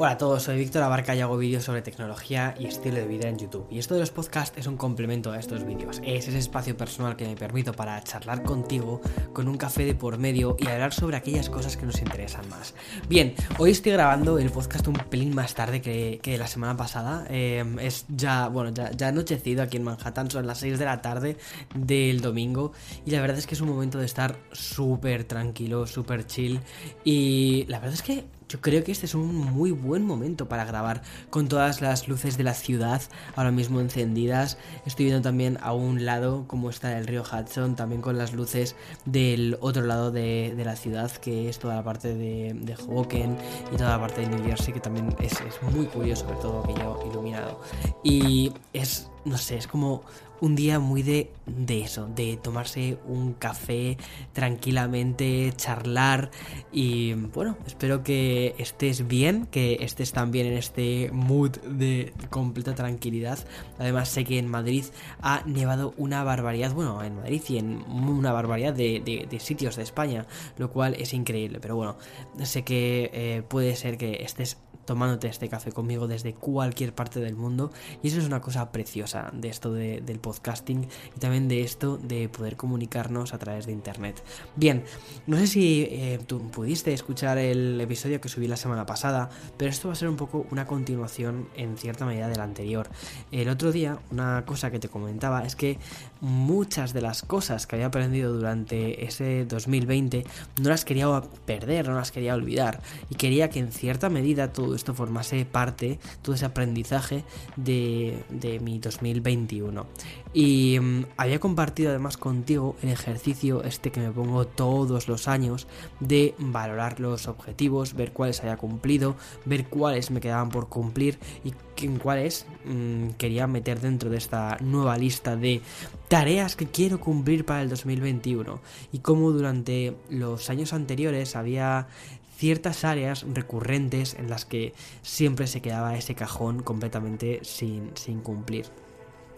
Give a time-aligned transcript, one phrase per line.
[0.00, 3.28] Hola a todos, soy Víctor Abarca y hago vídeos sobre tecnología y estilo de vida
[3.28, 3.66] en YouTube.
[3.68, 6.00] Y esto de los podcasts es un complemento a estos vídeos.
[6.04, 9.00] Es ese espacio personal que me permito para charlar contigo
[9.32, 12.76] con un café de por medio y hablar sobre aquellas cosas que nos interesan más.
[13.08, 17.26] Bien, hoy estoy grabando el podcast un pelín más tarde que, la semana pasada.
[17.28, 21.02] Em, es ya, bueno, ya, ya anochecido aquí en Manhattan, son las 6 de la
[21.02, 21.38] tarde
[21.74, 22.70] del domingo.
[23.04, 26.60] Y la verdad es que es un momento de estar súper tranquilo, súper chill.
[27.02, 30.64] Y la verdad es que yo creo que este es un muy buen momento para
[30.64, 33.02] grabar con todas las luces de la ciudad
[33.36, 34.58] ahora mismo encendidas.
[34.86, 38.74] Estoy viendo también a un lado como está el río Hudson, también con las luces
[39.04, 43.90] del otro lado de, la ciudad, que es toda la parte de, de, y toda
[43.90, 47.60] la parte de New Jersey, que también es, es muy curioso ver todo aquello iluminado.
[48.02, 50.02] Y es, no sé, es como
[50.40, 53.96] un día muy de, de eso, de tomarse un café
[54.32, 56.30] tranquilamente, charlar
[56.72, 63.38] y bueno, espero que estés bien, que estés también en este mood de completa tranquilidad.
[63.78, 64.84] Además sé que en Madrid
[65.20, 69.82] ha nevado una barbaridad, bueno, en Madrid y en una barbaridad de, de, sitios de
[69.82, 71.96] España, lo cual es increíble, pero bueno,
[72.42, 77.36] sé que eh, puede ser que estés tomándote este café conmigo desde cualquier parte del
[77.36, 77.70] mundo.
[78.02, 82.30] Y eso es una cosa preciosa de esto del podcasting y también de esto de
[82.30, 84.22] poder comunicarnos a través de internet.
[84.56, 84.84] Bien,
[85.26, 89.28] no sé si eh, tú pudiste escuchar el episodio que subí la semana pasada,
[89.58, 92.88] pero esto va a ser un poco una continuación en cierta medida del anterior.
[93.30, 95.78] El otro día, una cosa que te comentaba es que
[96.22, 100.24] muchas de las cosas que había aprendido durante ese 2020
[100.62, 101.08] no las quería
[101.44, 105.98] perder, no las quería olvidar y quería que en cierta medida todo esto formase parte,
[106.22, 107.24] todo ese aprendizaje
[107.56, 108.24] de,
[108.62, 109.86] mi 2021.
[110.32, 115.66] Y mm, había compartido además contigo el ejercicio este que me pongo todos los años
[116.00, 121.52] de valorar los objetivos, ver cuáles había cumplido, ver cuáles me quedaban por cumplir y
[121.84, 125.60] en cuáles mm, quería meter dentro de esta nueva lista de
[126.08, 128.60] tareas que quiero cumplir para el 2021
[128.92, 131.88] y cómo durante los años anteriores había
[132.38, 134.72] ciertas áreas recurrentes en las que
[135.02, 138.66] siempre se quedaba ese cajón completamente sin, sin cumplir.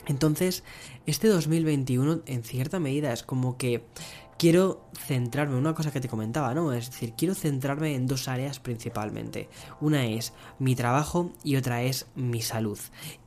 [0.07, 0.65] Entonces,
[1.07, 3.85] este 2021 en cierta medida es como que
[4.41, 6.73] quiero centrarme en una cosa que te comentaba, ¿no?
[6.73, 9.51] Es decir, quiero centrarme en dos áreas principalmente.
[9.83, 12.79] Una es mi trabajo y otra es mi salud.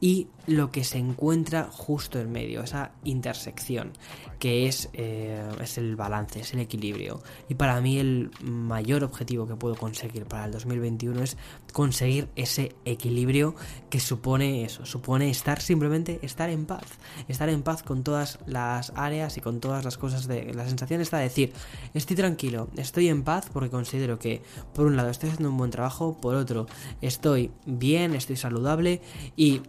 [0.02, 3.94] Y lo que se encuentra justo en medio, esa intersección,
[4.44, 7.22] que es, eh, es el balance, es el equilibrio.
[7.48, 11.38] Y para mí el mayor objetivo que puedo conseguir para el 2021 es
[11.72, 13.56] conseguir ese equilibrio
[13.90, 16.84] que supone eso, supone estar simplemente, estar en paz.
[17.30, 21.08] Estar en paz con todas las áreas y con todas las cosas de las sensaciones
[21.08, 21.54] está decir,
[21.94, 24.42] estoy tranquilo, estoy en paz porque considero que,
[24.74, 26.68] por un lado, estoy haciendo un buen trabajo, por otro,
[27.00, 29.02] estoy bien, estoy saludable
[29.38, 29.62] y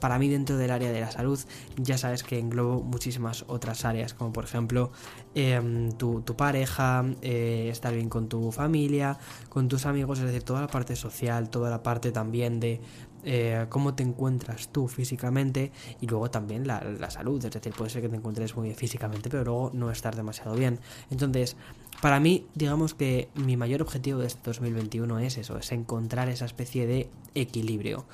[0.00, 1.38] para mí dentro del área de la salud
[1.76, 4.92] ya sabes que englobo muchísimas otras áreas como por ejemplo
[5.34, 10.60] em, tu, pareja eh, estar bien con tu familia con tus amigos es decir toda
[10.62, 12.80] la parte social toda la parte también de
[13.24, 15.70] eh, cómo te encuentras tú físicamente
[16.00, 17.44] y luego también la, la, salud.
[17.44, 20.56] Es decir, puede ser que te encuentres muy bien físicamente, pero luego no estar demasiado
[20.56, 20.80] bien.
[21.08, 21.56] Entonces,
[22.00, 26.46] para mí, digamos que mi mayor objetivo de este 2021 es eso, es encontrar esa
[26.46, 28.04] especie de equilibrio.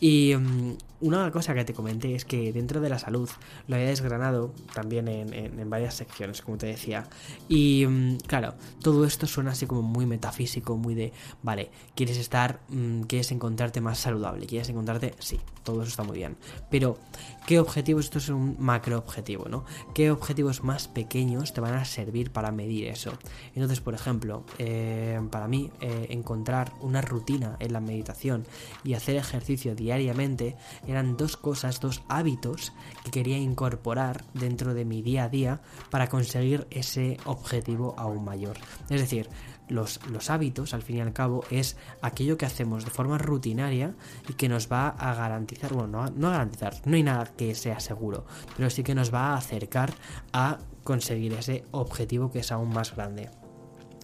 [0.00, 3.28] Y mm, una cosa que te comenté es que dentro de la salud
[3.68, 7.08] lo había desgranado también en, varias secciones, como te decía.
[7.48, 12.60] Y mm, claro, todo esto suena así como muy metafísico, muy de, vale, quieres estar,
[12.68, 16.36] mm, quieres encontrarte más saludable, quieres encontrarte, sí, todo eso está muy bien.
[16.70, 16.98] Pero,
[17.46, 18.06] ¿qué objetivos?
[18.06, 19.64] Esto es un macro objetivo, ¿no?
[19.94, 23.12] ¿Qué objetivos más pequeños te van a servir para medir eso?
[23.54, 28.44] Entonces, por ejemplo, eh, para mí eh, encontrar una rutina en la meditación
[28.84, 30.56] y hacer ejercicio diariamente
[30.86, 32.72] eran dos cosas, dos hábitos
[33.04, 35.60] que quería incorporar dentro de mi día a día
[35.90, 38.56] para conseguir ese objetivo aún mayor.
[38.90, 39.28] Es decir,
[39.68, 43.94] los, los, hábitos, al fin y al cabo, es aquello que hacemos de forma rutinaria
[44.28, 47.80] y que nos va a garantizar, bueno, no, no garantizar, no hay nada que sea
[47.80, 48.26] seguro,
[48.56, 49.92] pero sí que nos va a acercar
[50.32, 53.28] a conseguir ese objetivo que es aún más grande.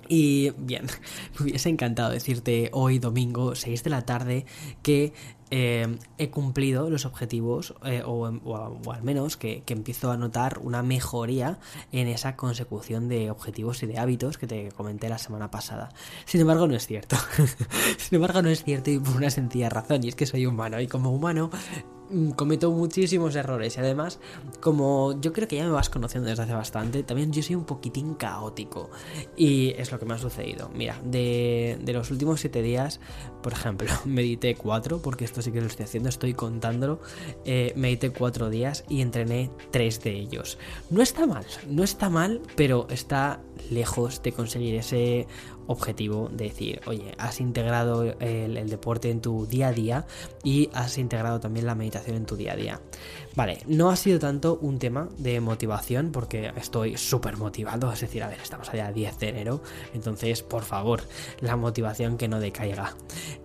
[0.08, 0.86] Y bien,
[1.38, 4.44] me hubiese encantado decirte hoy domingo 6 de la tarde
[4.82, 5.14] que
[5.54, 11.58] eh, he cumplido los objetivos eh, o, al menos que, empiezo a notar una mejoría
[11.92, 15.90] en esa consecución de objetivos y de hábitos que te comenté la semana pasada.
[16.24, 17.16] Sin embargo, no es cierto.
[17.98, 20.80] Sin embargo, no es cierto y por una sencilla razón y es que soy humano
[20.80, 21.50] y como humano
[22.36, 24.18] cometo muchísimos errores y además,
[24.60, 27.64] como yo creo que ya me vas conociendo desde hace bastante, también yo soy un
[27.64, 28.90] poquitín caótico
[29.36, 30.70] y es lo que me ha sucedido.
[30.74, 33.00] Mira, de, los últimos siete días,
[33.42, 37.00] por ejemplo, medité cuatro, porque esto sí que lo estoy haciendo, estoy contándolo,
[37.44, 40.58] eh, medité cuatro días y entrené tres de ellos.
[40.90, 45.26] No está mal, no está mal, pero está lejos de conseguir ese
[45.66, 50.06] objetivo de decir, oye, has integrado el, deporte en tu día a día
[50.44, 52.80] y has integrado también la meditación en tu día a día.
[53.34, 58.22] Vale, no ha sido tanto un tema de motivación porque estoy súper motivado, es decir,
[58.22, 59.62] a ver, estamos allá 10 de enero,
[59.94, 61.02] entonces, por favor,
[61.40, 62.94] la motivación que no decaiga.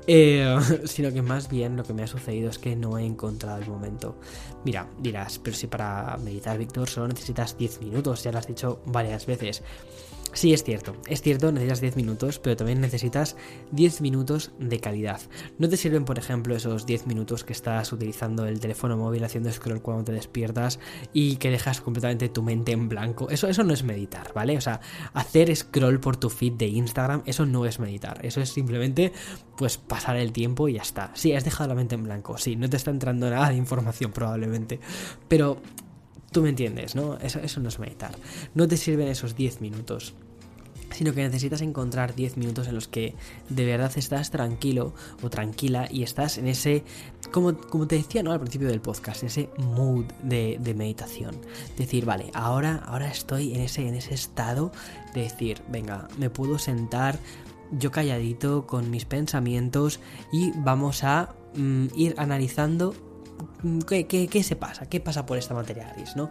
[0.07, 3.61] Eh, sino que más bien lo que me ha sucedido es que no he encontrado
[3.61, 4.15] el momento.
[4.63, 8.81] Mira, dirás, pero si para meditar, Víctor, solo necesitas 10 minutos, ya lo has dicho
[8.85, 9.63] varias veces.
[10.33, 13.35] Sí, es cierto, es cierto, necesitas 10 minutos, pero también necesitas
[13.71, 15.19] 10 minutos de calidad.
[15.57, 19.51] No te sirven, por ejemplo, esos 10 minutos que estás utilizando el teléfono móvil haciendo
[19.51, 20.79] scroll cuando te despiertas
[21.13, 23.29] y que dejas completamente tu mente en blanco.
[23.29, 24.57] Eso, eso no es meditar, ¿vale?
[24.57, 24.81] O sea,
[25.13, 28.23] hacer scroll por tu feed de Instagram, eso no es meditar.
[28.23, 29.13] Eso es simplemente,
[29.57, 31.11] pues, pasar el tiempo y ya está.
[31.15, 34.11] Sí, has dejado la mente en blanco, sí, no te está entrando nada de información
[34.11, 34.79] probablemente.
[35.27, 35.61] Pero
[36.37, 37.17] Tú me entiendes, ¿no?
[37.17, 38.11] Eso, no es meditar.
[38.53, 40.13] No te sirven esos 10 minutos
[40.91, 43.15] sino que necesitas encontrar 10 minutos en los que
[43.49, 44.93] de verdad estás tranquilo
[45.23, 46.83] o tranquila y estás en ese,
[47.31, 48.31] como, te decía ¿no?
[48.31, 51.35] al principio del podcast, ese mood de, de, meditación.
[51.75, 54.71] Decir, vale, ahora, ahora estoy en ese, en ese estado
[55.15, 57.17] de decir, venga, me puedo sentar
[57.71, 59.99] yo calladito con mis pensamientos
[60.31, 62.93] y vamos a mm, ir analizando
[63.63, 64.85] Mm, ¿Qué, se pasa?
[64.87, 66.15] ¿Qué pasa por esta materia gris?
[66.15, 66.29] ¿no?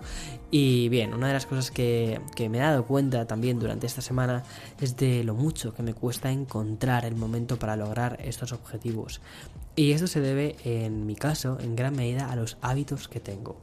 [0.50, 4.00] Y bien, una de las cosas que, que, me he dado cuenta también durante esta
[4.00, 4.44] semana
[4.80, 9.20] es de lo mucho que me cuesta encontrar el momento para lograr estos objetivos.
[9.78, 13.60] Y esto se debe, en mi caso, en gran medida a los hábitos que tengo.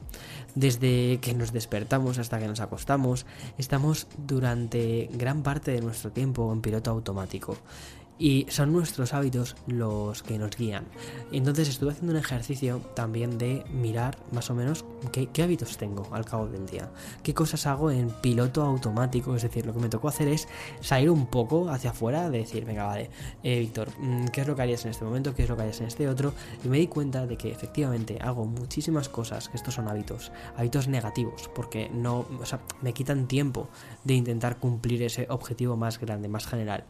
[0.53, 3.25] Desde que nos despertamos hasta que nos acostamos,
[3.57, 7.57] estamos durante gran parte de nuestro tiempo en piloto automático
[8.17, 10.85] y son nuestros hábitos los que nos guían.
[11.31, 16.25] Entonces estuve haciendo un ejercicio también de mirar más o menos qué, hábitos tengo al
[16.25, 16.89] cabo del día,
[17.21, 20.47] qué cosas hago en piloto automático, es decir, lo que me tocó hacer es
[20.81, 23.09] salir un poco hacia afuera, de decir, venga, vale,
[23.43, 25.33] eh, Víctor, mm, ¿qué es lo que harías en este momento?
[25.35, 26.33] ¿Qué es lo que harías en este otro?
[26.63, 30.87] Y me di cuenta de que efectivamente hago muchísimas cosas, que estos son hábitos, hábitos
[30.87, 32.25] negativos, porque no,
[32.81, 33.67] me quitan tiempo
[34.03, 36.85] de intentar cumplir ese objetivo más grande, más general.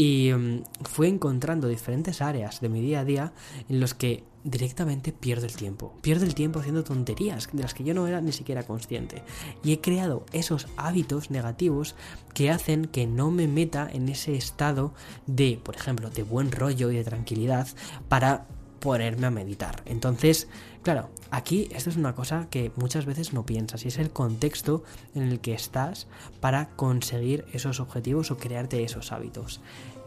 [0.00, 3.32] Y mm, fui encontrando diferentes áreas de mi día a día
[3.68, 5.92] en los que directamente pierdo el tiempo.
[6.00, 9.22] Pierdo el tiempo haciendo tonterías de las que yo no era ni siquiera consciente.
[9.62, 11.96] Y he creado esos hábitos negativos
[12.32, 14.94] que hacen que no me meta en ese estado
[15.26, 17.68] de, por ejemplo, de buen rollo y de tranquilidad
[18.08, 18.46] para
[18.80, 19.82] ponerme a meditar.
[19.84, 20.48] Entonces,
[20.82, 24.82] claro, aquí esto es una cosa que muchas veces no piensas y es el contexto
[25.14, 26.08] en el que estás
[26.40, 29.60] para conseguir esos objetivos o crearte esos hábitos.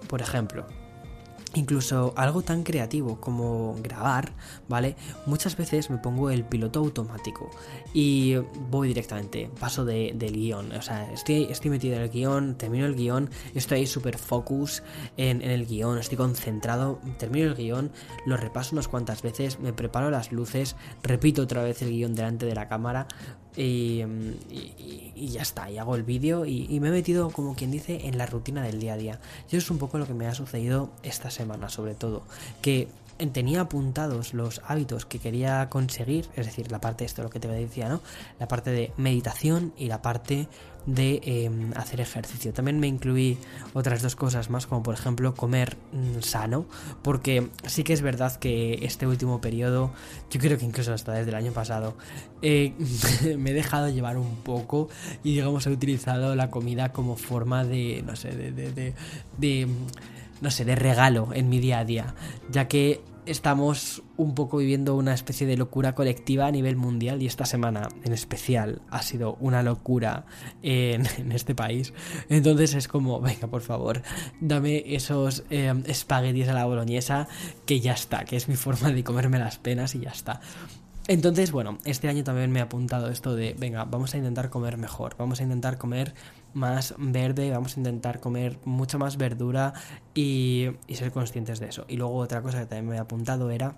[0.08, 0.66] Por ejemplo,
[1.56, 4.34] incluso algo tan creativo como grabar,
[4.68, 4.96] ¿vale?
[5.26, 7.50] Muchas veces me pongo el piloto automático
[7.94, 8.36] y
[8.70, 12.96] voy directamente, paso del guion, o sea, estoy, estoy metido en el guion, termino el
[12.96, 14.84] guion, estoy súper focus
[15.18, 17.92] en, en, el guion, estoy concentrado, termino el guion,
[18.26, 22.46] lo repaso unas cuantas veces, me preparo las luces, repito otra vez el guion delante
[22.46, 23.08] de la cámara,
[23.56, 24.04] y,
[25.16, 28.26] ya está, y hago el vídeo y, me he metido, como quien dice, en la
[28.26, 29.20] rutina del día a día.
[29.52, 32.24] Y eso es un poco lo que me ha sucedido esta semana, sobre todo.
[32.62, 32.88] Que
[33.32, 37.40] tenía apuntados los hábitos que quería conseguir, es decir, la parte de esto, lo que
[37.40, 38.02] te decía, ¿no?
[38.40, 40.48] La parte de meditación y la parte
[40.86, 42.54] de em, hacer ejercicio.
[42.54, 43.38] También me incluí
[43.74, 46.66] otras dos cosas más, como por ejemplo comer mm, sano,
[47.02, 49.94] porque sí que es verdad que este último periodo,
[50.30, 51.96] yo creo que incluso hasta desde el año pasado,
[52.42, 52.74] eh,
[53.38, 54.90] me he dejado llevar un poco
[55.24, 58.94] y digamos he utilizado la comida como forma de, no sé, de, de,
[59.38, 59.68] de
[60.42, 62.16] no sé, de regalo en mi día a día,
[62.50, 67.26] ya que estamos un poco viviendo una especie de locura colectiva a nivel mundial y
[67.26, 70.26] esta semana en especial ha sido una locura
[70.62, 71.94] en, este país.
[72.30, 74.02] Entonces es como, venga, por favor,
[74.42, 77.28] dame esos eh, espaguetis a la boloñesa
[77.66, 80.42] que ya está, que es mi forma de comerme las penas y ya está.
[81.08, 84.78] Entonces, bueno, este año también me he apuntado esto de, venga, vamos a intentar comer
[84.78, 86.14] mejor, vamos a intentar comer
[86.54, 89.74] más verde, vamos a intentar comer mucha más verdura
[90.14, 91.86] y, y ser conscientes de eso.
[91.88, 93.76] Y luego otra cosa que también me he apuntado era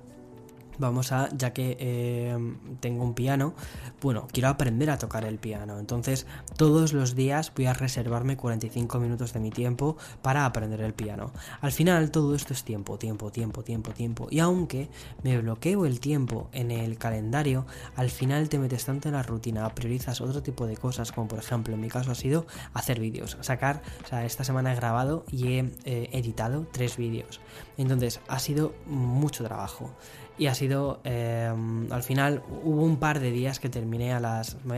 [0.78, 2.38] vamos a, ya que eh,
[2.80, 3.54] tengo un piano,
[4.02, 5.80] bueno, quiero aprender a tocar el piano.
[5.80, 6.26] Entonces,
[6.58, 11.32] todos los días voy a reservarme 45 minutos de mi tiempo para aprender el piano.
[11.62, 14.28] Al final, todo esto es tiempo, tiempo, tiempo, tiempo, tiempo.
[14.30, 14.90] Y aunque
[15.24, 17.66] me bloqueo el tiempo en el calendario,
[17.96, 21.40] al final te metes tanto en la rutina, priorizas otro tipo de cosas, como por
[21.40, 25.26] ejemplo, en mi caso ha sido hacer vídeos, sacar, o sea, esta semana he grabado
[25.32, 27.40] y he eh, editado tres vídeos.
[27.78, 29.92] Entonces, ha sido mucho trabajo
[30.38, 31.52] y ha sido eh,
[31.90, 34.76] al final hubo un par de días que terminé a las me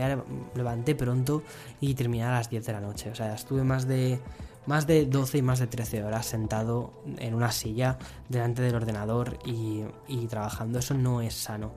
[0.54, 1.42] levanté pronto
[1.80, 4.20] y terminé a las 10 de la noche o sea estuve más de
[4.68, 7.98] más de 12 y más de 13 horas sentado en una silla
[8.28, 10.78] delante del ordenador y, y, trabajando.
[10.78, 11.72] Eso no es sano.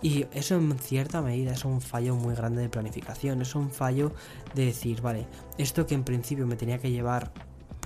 [0.00, 3.42] Y eso en cierta medida es un fallo muy grande de planificación.
[3.42, 4.12] Es un fallo
[4.54, 5.26] de decir, vale,
[5.58, 7.32] esto que en principio me tenía que llevar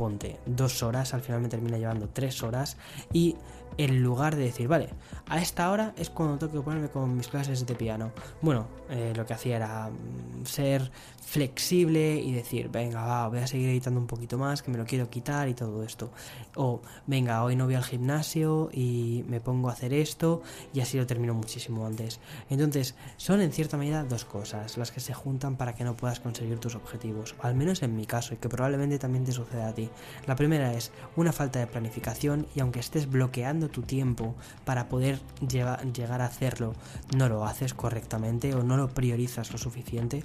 [0.00, 2.78] ponte dos horas, al final me termina llevando tres horas
[3.12, 3.36] y
[3.78, 4.90] en lugar de decir, vale,
[5.28, 8.12] a esta hora es cuando tengo que ponerme con mis clases de piano.
[8.42, 10.90] Bueno, eh, lo que hacía era mm, ser
[11.24, 14.84] flexible y decir, venga, va, voy a seguir editando un poquito más, que me lo
[14.84, 16.10] quiero quitar y todo esto.
[16.56, 20.98] O, venga, hoy no voy al gimnasio y me pongo a hacer esto y así
[20.98, 22.18] lo termino muchísimo antes.
[22.48, 26.20] Entonces, son en cierta medida dos cosas las que se juntan para que no puedas
[26.20, 27.34] conseguir tus objetivos.
[27.40, 29.88] Al menos en mi caso y que probablemente también te suceda a ti.
[30.26, 35.20] La primera es una falta de planificación y aunque estés bloqueando tu tiempo para poder
[35.46, 36.74] llegar a hacerlo,
[37.16, 40.24] no lo haces correctamente o no lo priorizas lo suficiente.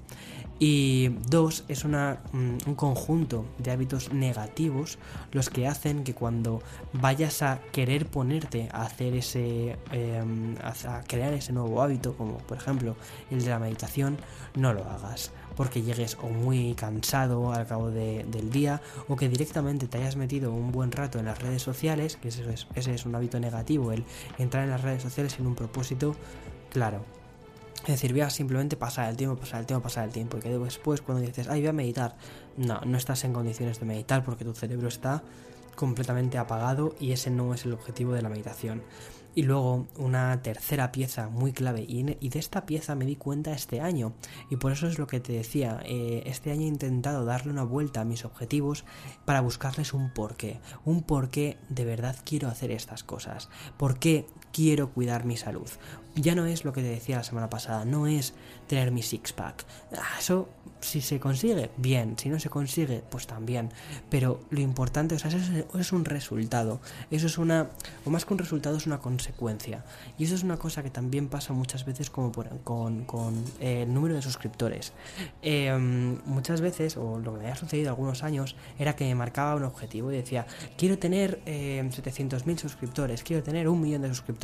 [0.58, 4.98] Y dos, es una, mm, un conjunto de hábitos negativos
[5.32, 6.62] los que hacen que cuando
[6.94, 12.58] vayas a querer ponerte a hacer ese, em, a crear ese nuevo hábito, como por
[12.58, 12.96] ejemplo
[13.32, 14.18] el de la meditación,
[14.56, 19.88] no lo hagas porque llegues o muy cansado al cabo del día o que directamente
[19.88, 23.06] te hayas metido un buen rato en las redes sociales, que ese es, ese es
[23.06, 24.04] un hábito negativo, el
[24.38, 26.16] entrar en las redes sociales sin un propósito
[26.72, 27.04] claro.
[27.82, 30.38] Es decir, voy a simplemente pasar el tiempo, pasar el tiempo, pasar el tiempo.
[30.38, 32.16] Y que después, cuando dices, ay, voy a meditar,
[32.58, 35.22] no, no estás en condiciones de meditar porque tu cerebro está
[35.76, 38.82] completamente apagado y ese no es el objetivo de la meditación.
[39.36, 43.82] Y luego una tercera pieza muy clave, y, de esta pieza me di cuenta este
[43.82, 44.14] año,
[44.50, 47.64] y por eso es lo que te decía, eh, este año he intentado darle una
[47.64, 48.86] vuelta a mis objetivos
[49.26, 54.92] para buscarles un porqué, un porqué de verdad quiero hacer estas cosas, por qué quiero
[54.94, 55.70] cuidar mi salud.
[56.16, 58.34] Ya no es lo que te decía la semana pasada, no es
[58.68, 59.66] tener mi six-pack.
[59.98, 62.18] Ah, eso, si se consigue, bien.
[62.18, 63.70] Si no se consigue, pues también.
[64.10, 66.80] Pero lo importante, o sea, eso es, un resultado.
[67.12, 67.70] Eso es una,
[68.06, 69.84] o más que un resultado, es una consecuencia.
[70.18, 72.32] Y eso es una cosa que también pasa muchas veces como
[72.64, 74.94] con, con eh, el número de suscriptores.
[75.42, 79.56] Em, muchas veces, o lo que me había sucedido algunos años, era que me marcaba
[79.56, 84.36] un objetivo y decía, quiero tener eh, 700.000 suscriptores, quiero tener un millón de suscriptores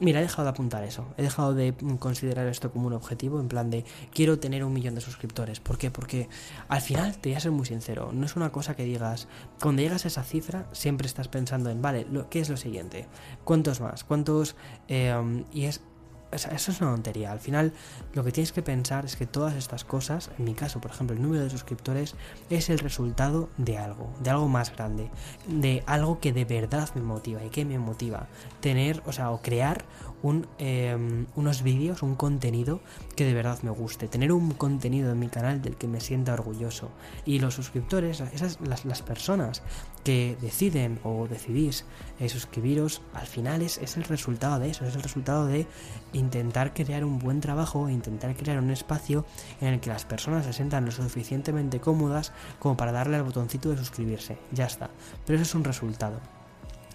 [0.00, 1.06] Mira, he dejado de apuntar eso.
[1.16, 4.94] He dejado de considerar esto como un objetivo, en plan de quiero tener un millón
[4.94, 5.60] de suscriptores.
[5.60, 5.90] ¿Por qué?
[5.90, 6.28] Porque
[6.68, 9.28] al final, te voy a ser muy sincero, no es una cosa que digas,
[9.60, 13.06] cuando llegas a esa cifra, siempre estás pensando en, vale, lo, ¿qué es lo siguiente?
[13.44, 14.04] ¿Cuántos más?
[14.04, 14.56] ¿Cuántos?
[14.88, 15.80] Eh, y es
[16.30, 17.32] eso es una tontería.
[17.32, 17.72] Al final,
[18.12, 21.16] lo que tienes que pensar es que todas estas cosas, en mi caso, por ejemplo,
[21.16, 22.14] el número de suscriptores,
[22.50, 25.10] es el resultado de algo, de algo más grande,
[25.46, 28.26] de algo que de verdad me motiva y que me motiva
[28.60, 29.84] tener, o sea, o crear
[30.22, 32.80] un, em, unos vídeos, un contenido
[33.16, 36.32] que de verdad me guste, tener un contenido en mi canal del que me sienta
[36.32, 36.90] orgulloso.
[37.24, 39.62] Y los suscriptores, esas las, las personas
[40.04, 41.84] que deciden o decidís
[42.18, 45.66] eh, suscribiros, al final es, es, el resultado de eso, es el resultado de
[46.12, 49.24] intentar crear un buen trabajo, intentar crear un espacio
[49.60, 53.70] en el que las personas se sientan lo suficientemente cómodas como para darle al botoncito
[53.70, 54.38] de suscribirse.
[54.52, 54.90] Ya está.
[55.26, 56.37] Pero eso es un resultado.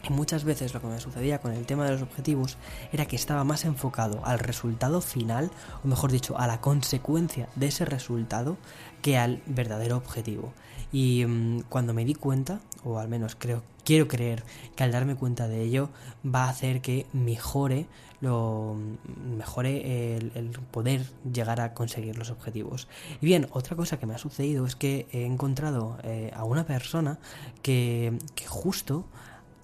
[0.04, 2.58] Y muchas veces lo que me sucedía con el tema de los objetivos
[2.92, 5.50] era que estaba más enfocado al resultado final,
[5.84, 8.58] o mejor dicho, a la consecuencia de ese resultado,
[9.02, 10.54] que al verdadero objetivo.
[10.92, 14.44] Y mm, cuando me di cuenta, o al menos creo, quiero creer
[14.76, 15.90] que al darme cuenta de ello
[16.24, 17.88] va a hacer que mejore
[18.20, 22.90] lo mm, mejore el, poder llegar a conseguir los objetivos.
[23.22, 26.66] Y bien, otra cosa que me ha sucedido es que he encontrado eh, a una
[26.66, 27.20] persona
[27.62, 29.06] que, que justo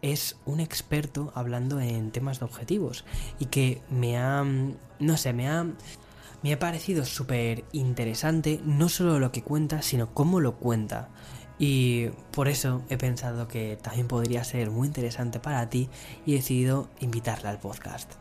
[0.02, 3.06] es un experto hablando en temas de objetivos
[3.40, 5.66] y que me ha, no sé, me ha,
[6.44, 11.10] me ha parecido súper interesante no solo lo que cuenta, sino cómo lo cuenta.
[11.58, 15.90] Y por eso he pensado que también podría ser muy interesante para ti
[16.26, 18.14] y he decidido invitarla al podcast.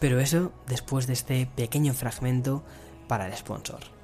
[0.00, 2.64] Pero eso después de este pequeño fragmento
[3.08, 3.95] para el sponsor.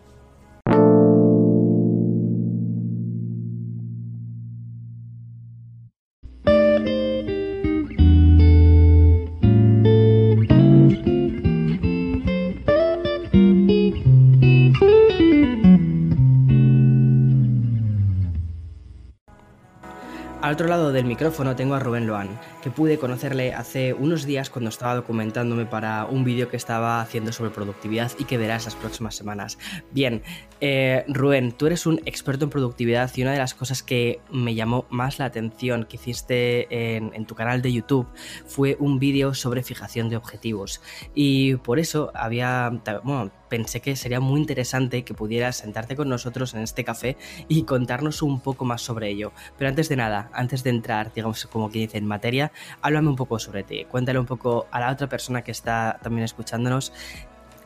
[20.53, 22.29] Al otro lado del micrófono tengo a Rubén Loan,
[22.63, 27.33] que pude conocerle hace unos días cuando estaba documentándome para un vídeo que estaba haciendo
[27.33, 29.59] sobre productividad y que verás las próximas semanas.
[29.91, 30.23] Bien,
[30.61, 34.55] eh, Rubén, tú eres un experto en productividad y una de las cosas que me
[34.55, 38.07] llamó más la atención que hiciste en, en tu canal de YouTube
[38.47, 40.81] fue un vídeo sobre fijación de objetivos.
[41.15, 42.71] Y por eso había,
[43.03, 47.19] bueno, pensé que sería muy interesante que pudieras sentarte con nosotros en este café
[47.49, 49.33] y contarnos un poco más sobre ello.
[49.59, 53.17] Pero antes de nada, antes de entrar, digamos, como que dice, en materia, háblame un
[53.17, 53.85] poco sobre ti.
[53.85, 56.93] Cuéntale un poco a la otra persona que está también escuchándonos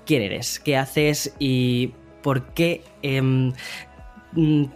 [0.05, 3.53] quién eres, qué haces y por qué em,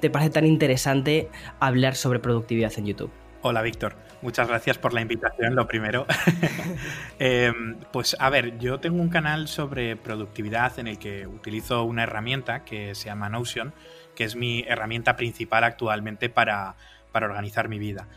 [0.00, 1.28] te parece tan interesante
[1.60, 3.10] hablar sobre productividad en YouTube.
[3.42, 3.96] Hola, Víctor.
[4.22, 6.06] Muchas gracias por la invitación, lo primero.
[7.18, 12.02] Em, pues a ver, yo tengo un canal sobre productividad en el que utilizo una
[12.02, 13.74] herramienta que se llama Notion,
[14.14, 16.76] que es mi herramienta principal actualmente para,
[17.12, 18.08] organizar mi vida.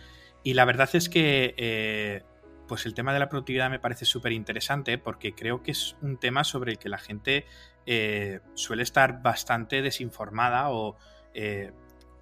[0.43, 2.23] Y la verdad es que eh,
[2.67, 6.17] pues el tema de la productividad me parece súper interesante porque creo que es un
[6.17, 7.45] tema sobre el que la gente
[7.85, 10.97] eh, suele estar bastante desinformada o
[11.33, 11.71] eh,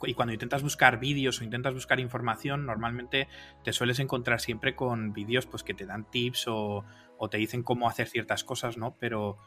[0.08, 3.28] y cuando intentas buscar vídeos o intentas buscar información, normalmente
[3.64, 6.86] te sueles encontrar siempre con vídeos pues, que te dan tips o,
[7.30, 8.98] te dicen cómo hacer ciertas cosas, ¿no?
[9.00, 9.38] Pero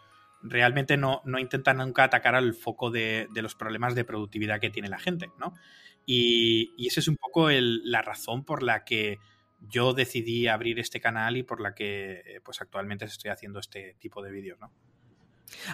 [0.43, 4.89] realmente no, no intentan nunca atacar al foco de, los problemas de productividad que tiene
[4.89, 5.55] la gente, ¿no?
[6.07, 9.19] Y, y esa es un poco la razón por la que
[9.61, 14.23] yo decidí abrir este canal y por la que pues actualmente estoy haciendo este tipo
[14.23, 14.71] de vídeos, ¿no?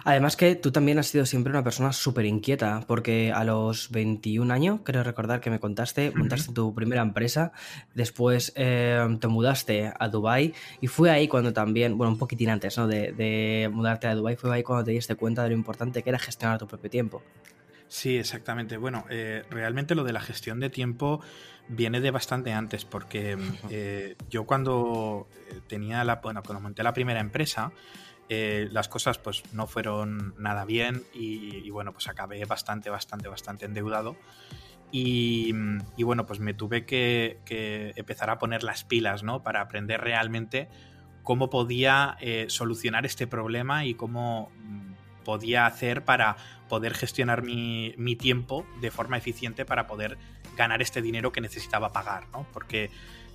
[0.05, 4.53] Además que tú también has sido siempre una persona súper inquieta, porque a los 21
[4.53, 7.53] años, creo recordar que me contaste, montaste tu primera empresa,
[7.95, 12.77] después eh, te mudaste a Dubai y fue ahí cuando también, bueno, un poquitín antes
[12.79, 12.87] ¿no?
[12.87, 16.19] de, mudarte a Dubai, fue ahí cuando te diste cuenta de lo importante que era
[16.19, 17.23] gestionar tu propio tiempo.
[17.91, 18.77] Sí, exactamente.
[18.77, 21.21] Bueno, eh, realmente lo de la gestión de tiempo
[21.67, 23.37] viene de bastante antes, porque
[23.69, 25.29] eh, yo cuando
[25.67, 27.73] tenía la, bueno, cuando monté la primera empresa,
[28.29, 33.65] eh, las cosas pues no fueron nada bien y, bueno, pues acabé bastante, bastante, bastante
[33.65, 34.17] endeudado.
[34.93, 35.53] Y,
[36.05, 37.41] bueno, pues me tuve que,
[37.97, 39.43] empezar a poner las pilas, ¿no?
[39.43, 40.69] Para aprender realmente
[41.25, 44.80] cómo podía eh, solucionar este problema y cómo mm,
[45.25, 46.37] podía hacer para
[46.69, 50.19] poder gestionar mi, mi, tiempo de forma eficiente para poder
[50.57, 52.47] ganar este dinero que necesitaba pagar, ¿no?
[52.53, 52.91] Porque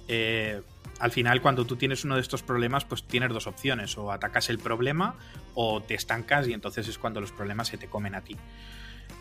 [0.07, 0.62] eh,
[0.99, 4.49] al final cuando tú tienes uno de estos problemas, pues tienes dos opciones, o atacas
[4.49, 5.15] el problema
[5.53, 8.38] o te estancas y entonces es cuando los problemas se te comen a ti.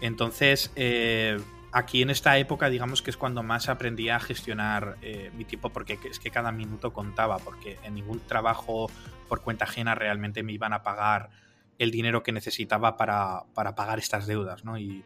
[0.01, 1.41] Entonces, eh,
[1.73, 5.71] aquí en esta época, digamos que es cuando más aprendí a gestionar eh, mi tiempo,
[5.71, 8.91] porque es que cada minuto contaba, porque en ningún trabajo
[9.29, 11.31] por cuenta ajena realmente me iban a pagar
[11.79, 14.79] el dinero que necesitaba para, pagar estas deudas, ¿no?
[14.79, 15.05] Y,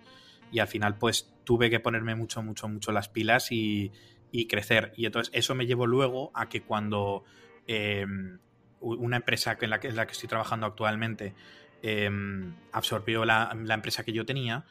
[0.52, 3.92] y, al final, pues tuve que ponerme mucho, mucho, mucho las pilas y,
[4.30, 4.92] y crecer.
[4.96, 7.24] Y entonces eso me llevó luego a que cuando
[7.66, 8.38] em,
[8.80, 11.34] una empresa en la, que, la que estoy trabajando actualmente
[11.82, 14.64] em, absorbió la, empresa que yo tenía,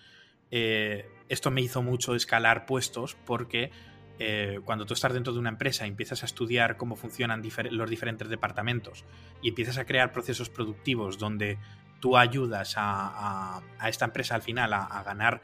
[0.51, 3.71] eh, esto me hizo mucho escalar puestos porque
[4.19, 7.89] eh, cuando tú estás dentro de una empresa y empiezas a estudiar cómo funcionan los
[7.89, 9.05] diferentes departamentos
[9.41, 11.57] y empiezas a crear procesos productivos donde
[11.99, 15.41] tú ayudas a, esta empresa al final a ganar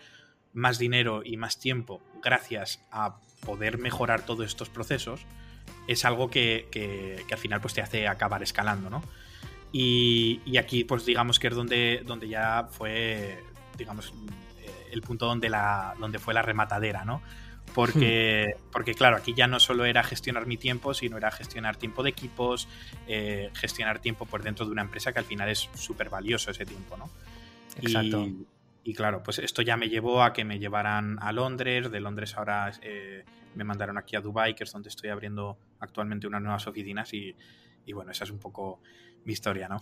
[0.53, 5.25] más dinero y más tiempo gracias a poder mejorar todos estos procesos,
[5.87, 9.03] es algo que, al final pues, te hace acabar escalando, ¿no?
[9.71, 13.43] Y, aquí, pues digamos que es donde, donde ya fue,
[13.77, 14.13] digamos,
[14.91, 17.21] el punto donde, la, donde fue la rematadera, ¿no?
[17.73, 18.71] Porque, hmm.
[18.71, 22.11] porque, claro, aquí ya no solo era gestionar mi tiempo, sino era gestionar tiempo de
[22.11, 22.67] equipos,
[23.07, 26.65] eh, gestionar tiempo por dentro de una empresa que al final es súper valioso ese
[26.65, 27.09] tiempo, ¿no?
[27.81, 28.27] Exacto.
[28.83, 32.35] Y claro, pues esto ya me llevó a que me llevaran a Londres, de Londres
[32.35, 33.23] ahora eh,
[33.55, 37.33] me mandaron aquí a Dubai, que es donde estoy abriendo actualmente unas nuevas oficinas y,
[37.85, 38.81] y bueno, esa es un poco
[39.25, 39.81] mi historia, ¿no?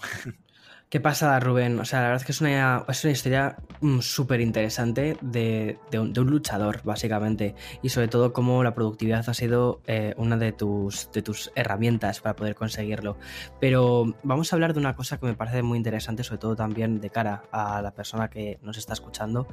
[0.91, 1.79] ¿Qué pasa, Rubén?
[1.79, 5.79] O sea, la verdad es que es una, es una historia mm, súper interesante de,
[5.93, 7.55] un, luchador, básicamente.
[7.81, 12.19] Y sobre todo cómo la productividad ha sido eh, una de tus, de tus herramientas
[12.19, 13.15] para poder conseguirlo.
[13.61, 16.99] Pero vamos a hablar de una cosa que me parece muy interesante, sobre todo también
[16.99, 19.47] de cara a la persona que nos está escuchando,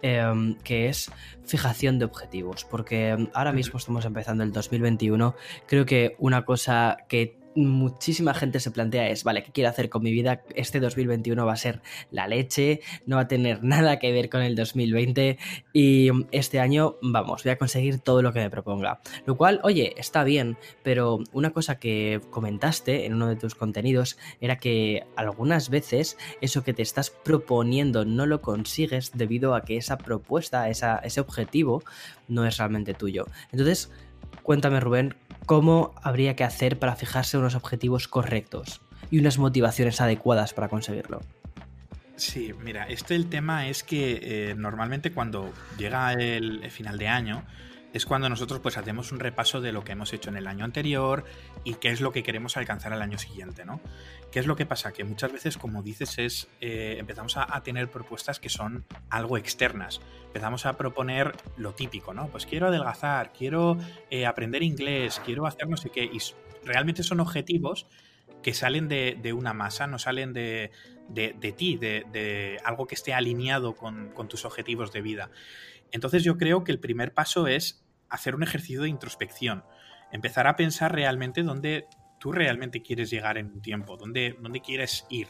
[0.00, 1.10] em, que es
[1.42, 2.64] fijación de objetivos.
[2.70, 5.34] Porque ahora mismo estamos empezando el 2021.
[5.66, 10.02] Creo que una cosa que muchísima gente se plantea es, vale, ¿qué quiero hacer con
[10.02, 10.42] mi vida?
[10.54, 14.42] Este 2021 va a ser la leche, no va a tener nada que ver con
[14.42, 15.38] el 2020
[15.72, 19.00] y este año, vamos, voy a conseguir todo lo que me proponga.
[19.26, 24.18] Lo cual, oye, está bien, pero una cosa que comentaste en uno de tus contenidos
[24.40, 29.76] era que algunas veces eso que te estás proponiendo no lo consigues debido a que
[29.76, 31.82] esa propuesta, esa, ese objetivo,
[32.28, 33.26] no es realmente tuyo.
[33.52, 33.90] Entonces,
[34.44, 38.80] cuéntame Rubén, ¿cómo habría que hacer para fijarse unos objetivos correctos
[39.10, 41.20] y unas motivaciones adecuadas para conseguirlo?
[42.16, 47.42] Sí, mira, este el tema es que eh, normalmente cuando llega el, final de año
[47.94, 50.64] es cuando nosotros pues hacemos un repaso de lo que hemos hecho en el año
[50.64, 51.24] anterior
[51.64, 53.80] y qué es lo que queremos alcanzar al año siguiente, ¿no?
[54.30, 54.92] ¿Qué es lo que pasa?
[54.92, 60.00] Que muchas veces, como dices, es eh, empezamos a, tener propuestas que son algo externas.
[60.26, 62.26] Empezamos a proponer lo típico, ¿no?
[62.28, 63.78] Pues quiero adelgazar, quiero
[64.10, 66.04] eh, aprender inglés, quiero hacer no sé qué.
[66.04, 66.18] Y
[66.64, 67.86] realmente son objetivos
[68.42, 70.70] que salen de una masa, no salen de,
[71.08, 75.30] de, ti, de, algo que esté alineado con, tus objetivos de vida.
[75.92, 77.83] Entonces yo creo que el primer paso es
[78.14, 79.64] hacer un ejercicio de introspección,
[80.12, 81.86] empezar a pensar realmente dónde
[82.18, 85.28] tú realmente quieres llegar en un tiempo, dónde, dónde quieres ir.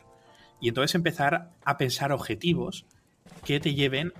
[0.61, 2.87] Y entonces empezar a pensar objetivos
[3.45, 4.13] que te lleven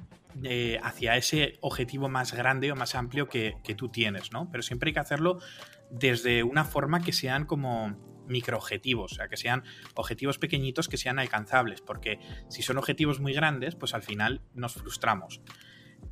[0.43, 4.51] eh, hacia ese objetivo más grande o más amplio que, que, tú tienes, ¿no?
[4.51, 5.39] Pero siempre hay que hacerlo
[5.91, 7.97] desde una forma que sean como
[8.27, 9.63] microobjetivos, o sea, que sean
[9.95, 14.75] objetivos pequeñitos que sean alcanzables, porque si son objetivos muy grandes, pues al final nos
[14.75, 15.43] frustramos.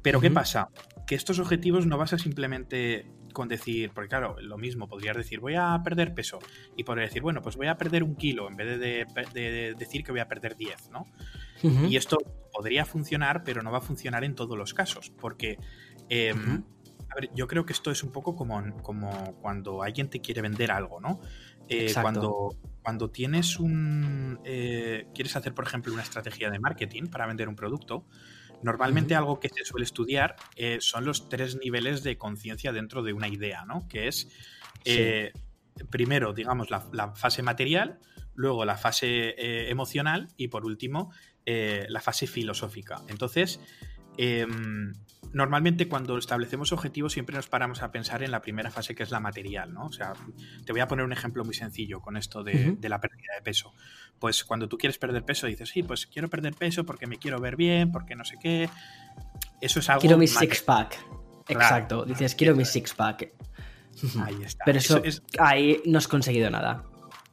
[0.03, 0.69] Pero ¿qué pasa?
[1.07, 5.41] Que estos objetivos no vas a simplemente con decir, porque claro, lo mismo, podrías decir,
[5.41, 6.39] voy a perder peso,
[6.77, 10.13] y podría decir, bueno, pues voy a perder un kilo en vez de, decir que
[10.13, 11.07] voy a perder 10, ¿no?
[11.63, 12.19] Y esto
[12.53, 15.59] podría funcionar, pero no va a funcionar en todos los casos, porque...
[16.09, 16.65] Em,
[17.09, 20.41] a ver, yo creo que esto es un poco como, como cuando alguien te quiere
[20.41, 21.21] vender algo, ¿no?
[21.69, 24.41] Eh, cuando, cuando tienes un.
[24.45, 28.07] Eh, quieres hacer, por ejemplo, una estrategia de marketing para vender un producto,
[28.63, 33.13] normalmente algo que se suele estudiar eh, son los tres niveles de conciencia dentro de
[33.13, 33.87] una idea, ¿no?
[33.89, 34.29] Que es.
[35.91, 37.99] Primero, digamos, la, fase material,
[38.35, 41.13] luego la fase emocional y por último
[41.47, 43.01] la fase filosófica.
[43.09, 43.59] Entonces,
[44.17, 44.93] em,
[45.33, 49.11] normalmente cuando establecemos objetivos siempre nos paramos a pensar en la primera fase que es
[49.11, 49.87] la material, ¿no?
[49.87, 50.13] O sea,
[50.65, 53.73] te voy a poner un ejemplo muy sencillo con esto de, la pérdida de peso.
[54.19, 57.41] Pues cuando tú quieres perder peso dices, sí, pues quiero perder peso porque me quiero
[57.41, 58.69] ver bien, porque no sé qué.
[59.61, 60.01] Eso es algo...
[60.01, 60.99] Quiero mi six-pack.
[61.49, 62.05] Exacto.
[62.05, 63.33] dices, quiero mi six-pack.
[64.25, 64.65] Ahí está.
[64.65, 65.03] Pero eso,
[65.39, 66.85] ahí no has conseguido nada.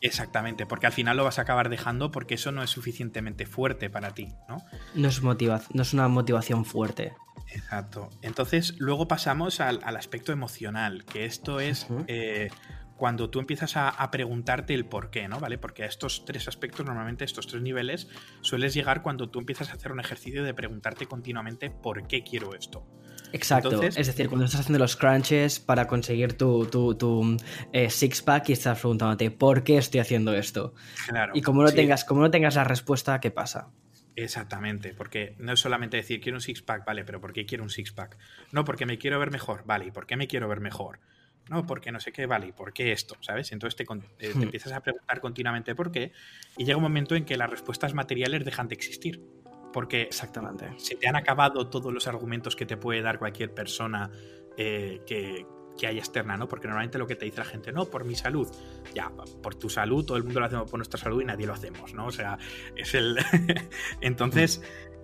[0.02, 3.90] Exactamente, porque al final lo vas a acabar dejando porque eso no es suficientemente fuerte
[3.90, 4.64] para ti, ¿no?
[4.96, 7.14] No es, no es una motivación fuerte.
[7.48, 8.10] Exacto.
[8.22, 12.50] Entonces, luego pasamos al, aspecto emocional, que esto es eh,
[12.96, 15.40] cuando tú empiezas a, preguntarte el por qué, ¿no?
[15.40, 15.58] ¿Vale?
[15.58, 18.08] Porque a estos tres aspectos, normalmente estos tres niveles,
[18.42, 22.54] sueles llegar cuando tú empiezas a hacer un ejercicio de preguntarte continuamente por qué quiero
[22.54, 22.86] esto.
[23.32, 27.38] Exacto, es decir, cuando estás haciendo los crunches para conseguir tu, tu,
[27.72, 30.74] eh, six pack y estás preguntándote por qué estoy haciendo esto.
[31.08, 33.72] Claro, y como no, tengas, como no tengas la respuesta, ¿qué pasa?
[34.16, 37.64] Exactamente, porque no es solamente decir quiero un six pack, vale, pero ¿por qué quiero
[37.64, 38.18] un six pack?
[38.52, 41.00] No, porque me quiero ver mejor, vale, ¿y por qué me quiero ver mejor?
[41.50, 43.16] No, porque no sé qué, vale, ¿y por qué esto?
[43.22, 43.52] ¿Sabes?
[43.52, 44.44] Entonces te, eh, hmm.
[44.44, 46.12] empiezas a preguntar continuamente por qué
[46.58, 49.22] y llega un momento en que las respuestas materiales dejan de existir.
[49.72, 50.74] Porque Exactamente.
[50.78, 54.10] se te han acabado todos los argumentos que te puede dar cualquier persona
[54.58, 55.46] eh, que,
[55.80, 56.48] que haya externa, ¿no?
[56.48, 58.48] Porque normalmente lo que te dice la gente, no, por mi salud.
[58.94, 61.54] Ya, por tu salud, todo el mundo lo hacemos por nuestra salud y nadie lo
[61.54, 62.08] hacemos, ¿no?
[62.08, 62.38] O sea,
[62.76, 63.18] es el.
[64.02, 64.62] Entonces,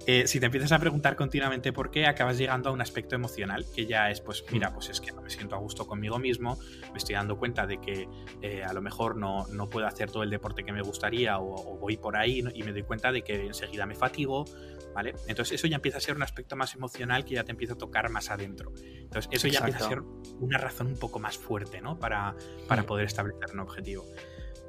[0.08, 3.66] eh, si te empiezas a preguntar continuamente por qué, acabas llegando a un aspecto emocional,
[3.74, 6.60] que ya es, pues, mira, pues es que no me siento a gusto conmigo mismo,
[6.92, 8.08] me estoy dando cuenta de que
[8.42, 11.78] eh, a lo mejor no, no, puedo hacer todo el deporte que me gustaría o,
[11.78, 14.46] voy por ahí y me doy cuenta de que enseguida me fatigo,
[14.94, 15.16] ¿vale?
[15.28, 17.78] Entonces eso ya empieza a ser un aspecto más emocional que ya te empieza a
[17.78, 18.74] tocar más adentro.
[18.78, 20.02] Entonces eso ya empieza a ser
[20.40, 21.98] una razón un poco más fuerte, ¿no?
[21.98, 22.36] Para,
[22.68, 24.06] para poder establecer un objetivo.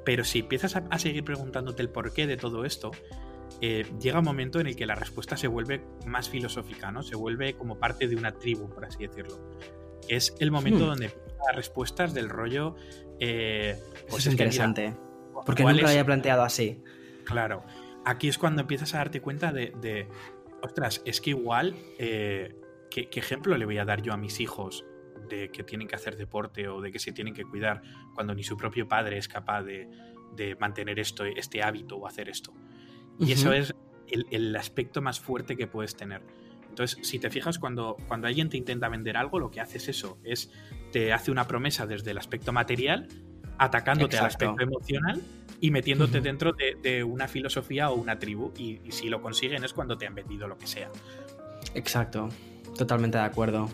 [0.03, 2.91] Pero si empiezas a, a seguir preguntándote el porqué de todo esto,
[3.61, 7.01] eh, llega un momento en el que la respuesta se vuelve más filosófica, ¿no?
[7.03, 9.39] Se vuelve como parte de una tribu, por así decirlo.
[10.07, 10.87] Es el momento hmm.
[10.87, 11.11] donde
[11.45, 12.75] las respuestas del rollo.
[13.19, 13.77] Eh,
[14.09, 14.95] pues es, interesante.
[15.45, 16.83] porque nunca lo había planteado así.
[17.25, 17.63] Claro.
[18.05, 20.07] Aquí es cuando empiezas a darte cuenta de.
[20.61, 21.75] ostras, es que igual.
[21.97, 22.55] Eh,
[22.89, 24.85] ¿qué, ejemplo le voy a dar yo a mis hijos
[25.29, 27.81] de que tienen que hacer deporte o de que se tienen que cuidar
[28.13, 29.89] cuando ni su propio padre es capaz de,
[30.35, 32.53] de mantener esto, este hábito o hacer esto?
[33.19, 33.73] Y eso es
[34.07, 36.21] el, aspecto más fuerte que puedes tener.
[36.69, 39.89] Entonces, si te fijas, cuando, cuando alguien te intenta vender algo, lo que hace es
[39.89, 40.51] eso, es
[40.91, 43.07] te hace una promesa desde el aspecto material,
[43.57, 45.21] atacándote al aspecto emocional
[45.59, 48.53] y metiéndote dentro de, una filosofía o una tribu.
[48.57, 50.91] Y, y si lo consiguen es cuando te han vendido lo que sea.
[51.73, 52.29] Exacto,
[52.77, 53.69] totalmente de acuerdo.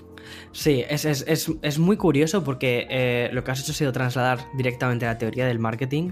[0.51, 5.17] Sí, es, muy curioso porque eh, lo que has hecho ha sido trasladar directamente la
[5.17, 6.11] teoría del marketing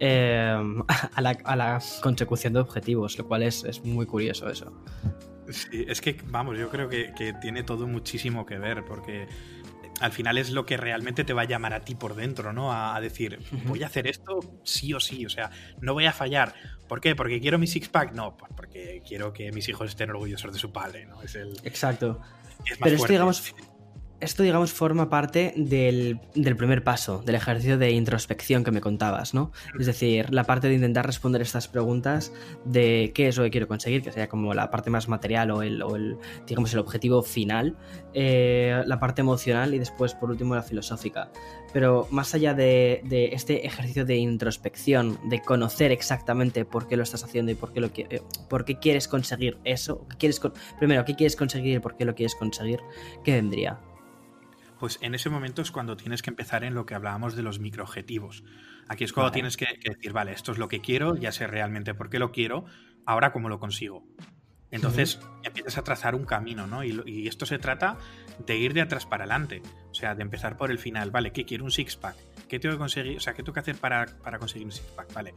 [0.00, 0.56] eh,
[1.14, 1.20] a,
[1.56, 4.72] la, consecución de objetivos, lo cual es, muy curioso eso.
[5.50, 9.26] Sí, es que, vamos, yo creo que, tiene todo muchísimo que ver porque
[10.00, 12.72] al final es lo que realmente te va a llamar a ti por dentro, ¿no?
[12.72, 16.54] A, decir, voy a hacer esto sí o sí, o sea, no voy a fallar.
[16.88, 17.14] ¿Por qué?
[17.14, 18.12] ¿Porque quiero mi six-pack?
[18.12, 21.22] No, pues porque quiero que mis hijos estén orgullosos de su padre, ¿no?
[21.22, 21.56] Es el...
[21.64, 22.20] Exacto.
[22.80, 23.54] Pero esto, digamos,
[24.20, 26.18] esto, digamos, forma parte del,
[26.56, 29.52] primer paso, del ejercicio de introspección que me contabas, ¿no?
[29.78, 32.32] Es decir, la parte de intentar responder estas preguntas
[32.64, 35.62] de qué es lo que quiero conseguir, que sería como la parte más material o
[35.62, 37.76] el, digamos, el objetivo final,
[38.12, 41.30] eh, la parte emocional y después, por último, la filosófica.
[41.72, 43.00] Pero más allá de,
[43.32, 47.80] este ejercicio de introspección, de conocer exactamente por qué lo estás haciendo y por qué,
[47.80, 50.40] lo eh, por qué quieres conseguir eso, quieres,
[50.78, 52.80] primero, qué quieres conseguir y por qué lo quieres conseguir,
[53.24, 53.80] ¿qué vendría?
[54.78, 57.58] pues en ese momento es cuando tienes que empezar en lo que hablábamos de los
[57.58, 58.44] microobjetivos.
[58.88, 61.94] Aquí es cuando tienes que, decir, vale, esto es lo que quiero, ya sé realmente
[61.94, 62.64] por qué lo quiero,
[63.04, 64.06] ahora cómo lo consigo.
[64.70, 66.84] Entonces empiezas a trazar un camino, ¿no?
[66.84, 67.96] Y, esto se trata
[68.44, 71.44] de ir de atrás para adelante, o sea, de empezar por el final, vale, ¿qué
[71.44, 71.64] quiero?
[71.64, 72.16] Un six-pack.
[72.48, 73.16] ¿Qué tengo que conseguir?
[73.16, 75.12] O sea, ¿qué tengo que hacer para, para conseguir un six-pack?
[75.12, 75.34] Vale,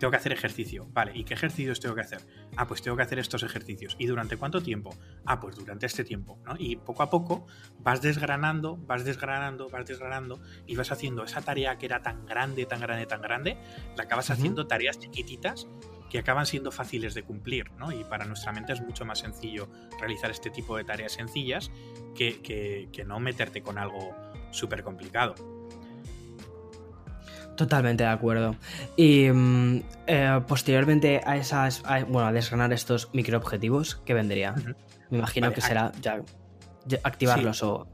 [0.00, 0.88] tengo que hacer ejercicio.
[0.92, 2.20] Vale, ¿y qué ejercicios tengo que hacer?
[2.56, 3.94] Ah, pues tengo que hacer estos ejercicios.
[3.98, 4.96] ¿Y durante cuánto tiempo?
[5.24, 6.54] Ah, pues durante este tiempo, ¿no?
[6.58, 7.46] Y poco a poco
[7.78, 12.66] vas desgranando, vas desgranando, vas desgranando y vas haciendo esa tarea que era tan grande,
[12.66, 13.58] tan grande, tan grande,
[13.96, 15.68] la acabas haciendo tareas chiquititas
[16.10, 17.92] que acaban siendo fáciles de cumplir, ¿no?
[17.92, 19.68] Y para nuestra mente es mucho más sencillo
[19.98, 21.70] realizar este tipo de tareas sencillas
[22.14, 22.40] que,
[22.92, 24.14] que no meterte con algo
[24.50, 25.34] súper complicado.
[27.60, 28.56] Totalmente de acuerdo.
[28.96, 34.54] Y mm, eh, posteriormente a esas, bueno, a desgranar estos microobjetivos, ¿qué vendría?
[35.10, 36.22] Me imagino que será ya,
[37.02, 37.86] activarlos o...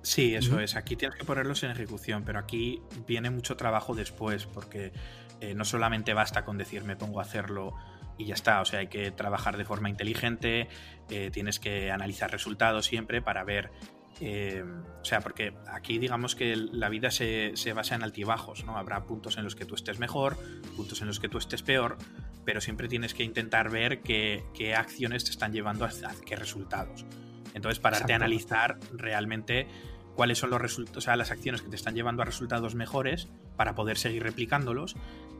[0.00, 0.76] Sí, eso es.
[0.76, 4.94] Aquí tienes que ponerlos en ejecución, pero aquí viene mucho trabajo después, porque
[5.42, 7.74] eh, no solamente basta con decir me pongo a hacerlo
[8.16, 8.60] y ya está.
[8.60, 10.68] O sea, hay que trabajar de forma inteligente,
[11.10, 13.72] eh, tienes que analizar resultados siempre para ver
[14.20, 14.62] eh,
[15.00, 18.76] o sea, porque aquí digamos que la vida se, basa en altibajos, ¿no?
[18.76, 20.36] Habrá puntos en los que tú estés mejor,
[20.76, 21.98] puntos en los que tú estés peor,
[22.44, 24.44] pero siempre tienes que intentar ver qué,
[24.76, 25.90] acciones te están llevando a,
[26.24, 27.04] qué resultados.
[27.52, 29.66] Entonces, pararte a analizar realmente
[30.14, 33.28] cuáles son los resultados, o sea, las acciones que te están llevando a resultados mejores
[33.56, 34.94] para poder seguir replicándolos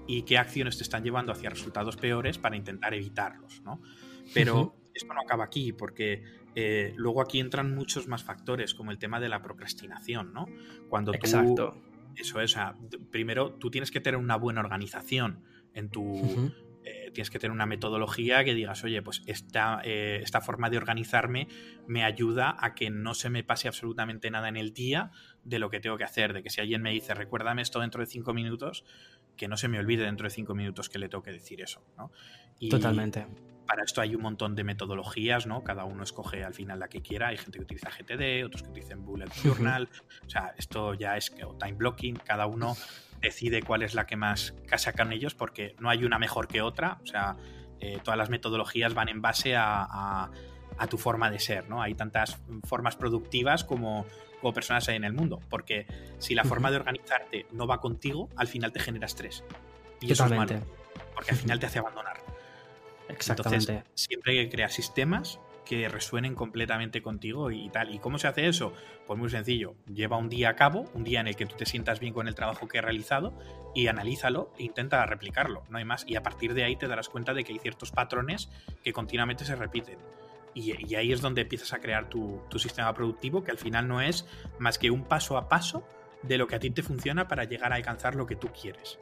[0.06, 3.80] y qué acciones te están llevando hacia resultados peores para intentar evitarlos, ¿no?
[4.34, 6.22] Pero esto no acaba aquí, porque
[6.54, 10.46] eh, luego aquí entran muchos más factores, como el tema de la procrastinación, ¿no?
[10.88, 11.76] Cuando Exacto.
[12.16, 12.56] Eso es,
[13.10, 15.42] primero tú tienes que tener una buena organización
[15.74, 16.52] en tu...
[16.84, 20.78] Eh, tienes que tener una metodología que digas, oye, pues esta, eh, esta forma de
[20.78, 21.46] organizarme
[21.86, 25.12] me ayuda a que no se me pase absolutamente nada en el día
[25.44, 28.00] de lo que tengo que hacer, de que si alguien me dice, recuérdame esto dentro
[28.00, 28.84] de cinco minutos,
[29.36, 31.84] que no se me olvide dentro de cinco minutos que le tengo que decir eso,
[31.96, 32.10] ¿no?
[32.70, 33.26] Totalmente
[33.66, 35.62] para esto hay un montón de metodologías, ¿no?
[35.64, 37.28] Cada uno escoge al final la que quiera.
[37.28, 39.88] Hay gente que utiliza GTD, otros que utilizan Bullet Journal.
[40.26, 42.16] O sea, esto ya es time blocking.
[42.16, 42.76] Cada uno
[43.20, 46.60] decide cuál es la que más casa con ellos porque no hay una mejor que
[46.60, 46.98] otra.
[47.02, 47.36] O sea,
[47.80, 50.30] eh, todas las metodologías van en base a,
[50.90, 51.80] tu forma de ser, ¿no?
[51.80, 54.04] Hay tantas formas productivas como,
[54.42, 55.40] como personas hay en el mundo.
[55.48, 55.86] Porque
[56.18, 59.42] si la forma de organizarte no va contigo, al final te genera estrés.
[60.02, 60.60] Y eso es malo.
[61.14, 62.18] Porque al final te hace abandonar.
[63.08, 63.72] Exactamente.
[63.72, 67.94] Entonces, siempre hay que crear sistemas que resuenen completamente contigo y tal.
[67.94, 68.72] ¿Y cómo se hace eso?
[69.06, 69.74] Pues muy sencillo.
[69.86, 72.26] Lleva un día a cabo, un día en el que tú te sientas bien con
[72.28, 73.38] el trabajo que he realizado
[73.74, 76.04] y analízalo e intenta replicarlo, no hay más.
[76.06, 78.50] Y a partir de ahí te darás cuenta de que hay ciertos patrones
[78.82, 79.98] que continuamente se repiten.
[80.54, 84.26] Y, ahí es donde empiezas a crear tu, sistema productivo, que al final no es
[84.58, 85.86] más que un paso a paso
[86.22, 88.98] de lo que a ti te funciona para llegar a alcanzar lo que tú quieres.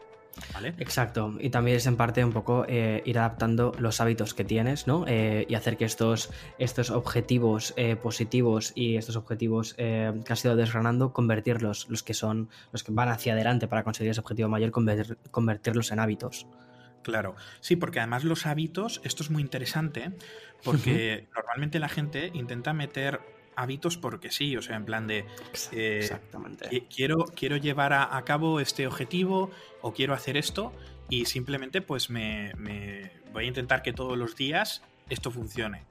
[0.78, 4.86] Exacto, y también es en parte un poco eh, ir adaptando los hábitos que tienes,
[4.86, 5.04] ¿no?
[5.08, 10.54] Eh, y hacer que estos, estos objetivos eh, positivos y estos objetivos que has ido
[10.54, 14.70] desgranando, convertirlos, los que son, los que van hacia adelante para conseguir ese objetivo mayor,
[15.30, 16.46] convertirlos en hábitos.
[17.02, 20.12] Claro, sí, porque además los hábitos, esto es muy interesante,
[20.64, 23.20] porque normalmente la gente intenta meter
[23.56, 25.24] hábitos porque sí, o sea, en plan de...
[25.72, 26.86] Eh, Exactamente.
[26.94, 29.50] Quiero, quiero llevar a, cabo este objetivo
[29.82, 30.72] o quiero hacer esto
[31.08, 35.84] y simplemente pues me, me voy a intentar que todos los días esto funcione.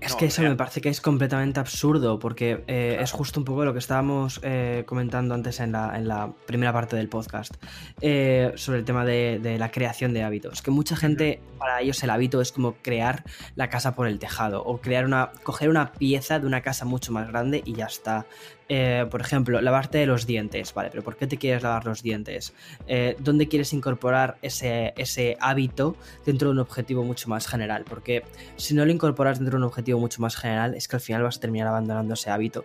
[0.00, 3.64] Es que eso me parece que es completamente absurdo, porque eh, es justo un poco
[3.64, 7.54] lo que estábamos eh, comentando antes en la, en la, primera parte del podcast,
[8.00, 10.62] eh, sobre el tema de, la creación de hábitos.
[10.62, 13.24] Que mucha gente, para ellos el hábito es como crear
[13.56, 17.12] la casa por el tejado, o crear una, coger una pieza de una casa mucho
[17.12, 18.26] más grande y ya está.
[18.72, 20.90] Eh, por ejemplo, lavarte los dientes, ¿vale?
[20.92, 22.54] Pero ¿por qué te quieres lavar los dientes?
[22.86, 27.84] Eh, ¿Dónde quieres incorporar ese, ese hábito dentro de un objetivo mucho más general?
[27.84, 28.22] Porque
[28.54, 31.24] si no lo incorporas dentro de un objetivo mucho más general, es que al final
[31.24, 32.64] vas a terminar abandonando ese hábito.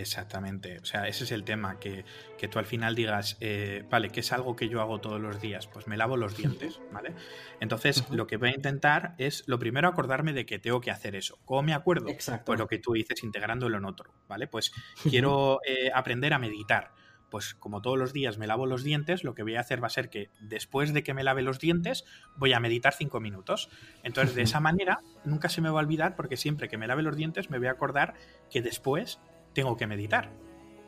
[0.00, 2.04] Exactamente, o sea, ese es el tema, que,
[2.50, 5.66] tú al final digas, eh, vale, ¿qué es algo que yo hago todos los días?
[5.66, 7.14] Pues me lavo los dientes, ¿vale?
[7.60, 11.14] Entonces, lo que voy a intentar es, lo primero, acordarme de que tengo que hacer
[11.16, 11.38] eso.
[11.46, 12.08] ¿Cómo me acuerdo?
[12.08, 12.44] Exacto.
[12.44, 14.46] Pues lo que tú dices, integrándolo en otro, ¿vale?
[14.46, 16.92] Pues quiero eh, aprender a meditar.
[17.30, 19.88] Pues como todos los días me lavo los dientes, lo que voy a hacer va
[19.88, 22.04] a ser que después de que me lave los dientes,
[22.36, 23.70] voy a meditar cinco minutos.
[24.04, 27.02] Entonces, de esa manera, nunca se me va a olvidar porque siempre que me lave
[27.02, 28.14] los dientes me voy a acordar
[28.52, 29.18] que después
[29.54, 30.30] tengo que meditar.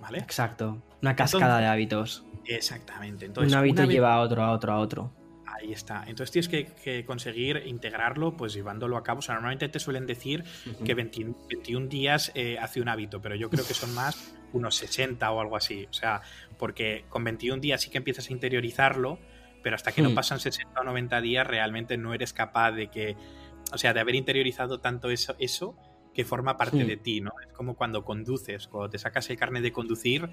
[0.01, 0.19] ¿Vale?
[0.19, 0.83] Exacto.
[1.03, 2.25] Una cascada de hábitos.
[2.45, 3.27] Exactamente.
[3.27, 5.13] Entonces, un hábito lleva a otro, a otro, a otro.
[5.47, 6.05] Ahí está.
[6.07, 9.21] Entonces tienes que, conseguir integrarlo, pues llevándolo a cabo.
[9.21, 10.45] O sea, normalmente te suelen decir
[10.85, 15.31] que 21, días eh, hace un hábito, pero yo creo que son más unos 60
[15.31, 15.87] o algo así.
[15.89, 16.21] O sea,
[16.59, 19.19] porque con 21 días sí que empiezas a interiorizarlo,
[19.63, 20.15] pero hasta que no hmm.
[20.15, 23.17] pasan 60 o 90 días realmente no eres capaz de que,
[23.73, 25.75] o sea, de haber interiorizado tanto eso, eso
[26.17, 27.33] que forma parte de ti, ¿no?
[27.47, 30.27] Es como cuando conduces, cuando te sacas el carnet de conducir,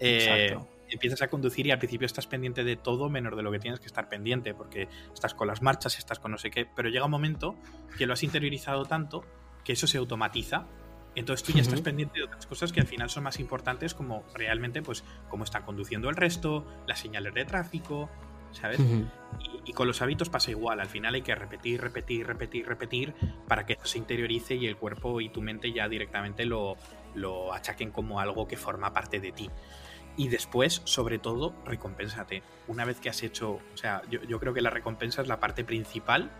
[0.00, 0.56] eh,
[0.88, 3.78] empiezas a conducir y al principio estás pendiente de todo menos de lo que tienes
[3.78, 7.04] que estar pendiente, porque estás con las marchas, estás con no sé qué, pero llega
[7.04, 7.54] un momento
[7.98, 9.26] que lo has interiorizado tanto
[9.62, 10.68] que eso se automatiza.
[11.14, 14.24] Entonces tú ya estás pendiente de otras cosas que al final son más importantes como
[14.34, 18.08] realmente pues cómo están conduciendo el resto, las señales de tráfico,
[18.56, 18.80] ¿sabes?
[19.64, 23.14] y, con los hábitos pasa igual, al final hay que repetir, repetir, repetir, repetir
[23.46, 26.76] para que eso se interiorice y el cuerpo y tu mente ya directamente lo,
[27.14, 29.50] lo achaquen como algo que forma parte de ti.
[30.16, 32.42] Y después, sobre todo, recompénsate.
[32.68, 35.62] Una vez que has hecho, o sea, yo, creo que la recompensa es la parte
[35.62, 36.30] principal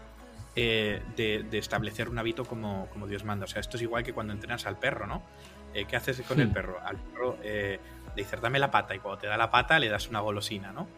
[0.54, 3.44] eh, de, establecer un hábito como, como, Dios manda.
[3.44, 5.22] O sea, esto es igual que cuando entrenas al perro, ¿no?
[5.74, 6.78] Eh, ¿Qué haces con el perro?
[6.82, 7.78] Al perro eh,
[8.14, 10.72] le dices, dame la pata, y cuando te da la pata le das una golosina,
[10.72, 10.88] ¿no?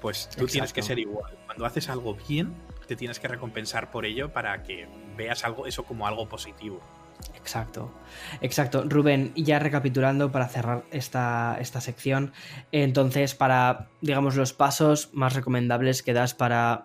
[0.00, 1.36] Pues tú tienes que ser igual.
[1.46, 2.54] Cuando haces algo bien,
[2.86, 6.80] te tienes que recompensar por ello para que veas algo, eso como algo positivo.
[7.34, 7.92] Exacto,
[8.40, 8.84] exacto.
[8.86, 12.32] Rubén, ya recapitulando para cerrar esta, esta, sección,
[12.72, 16.84] entonces para, digamos, los pasos más recomendables que das para,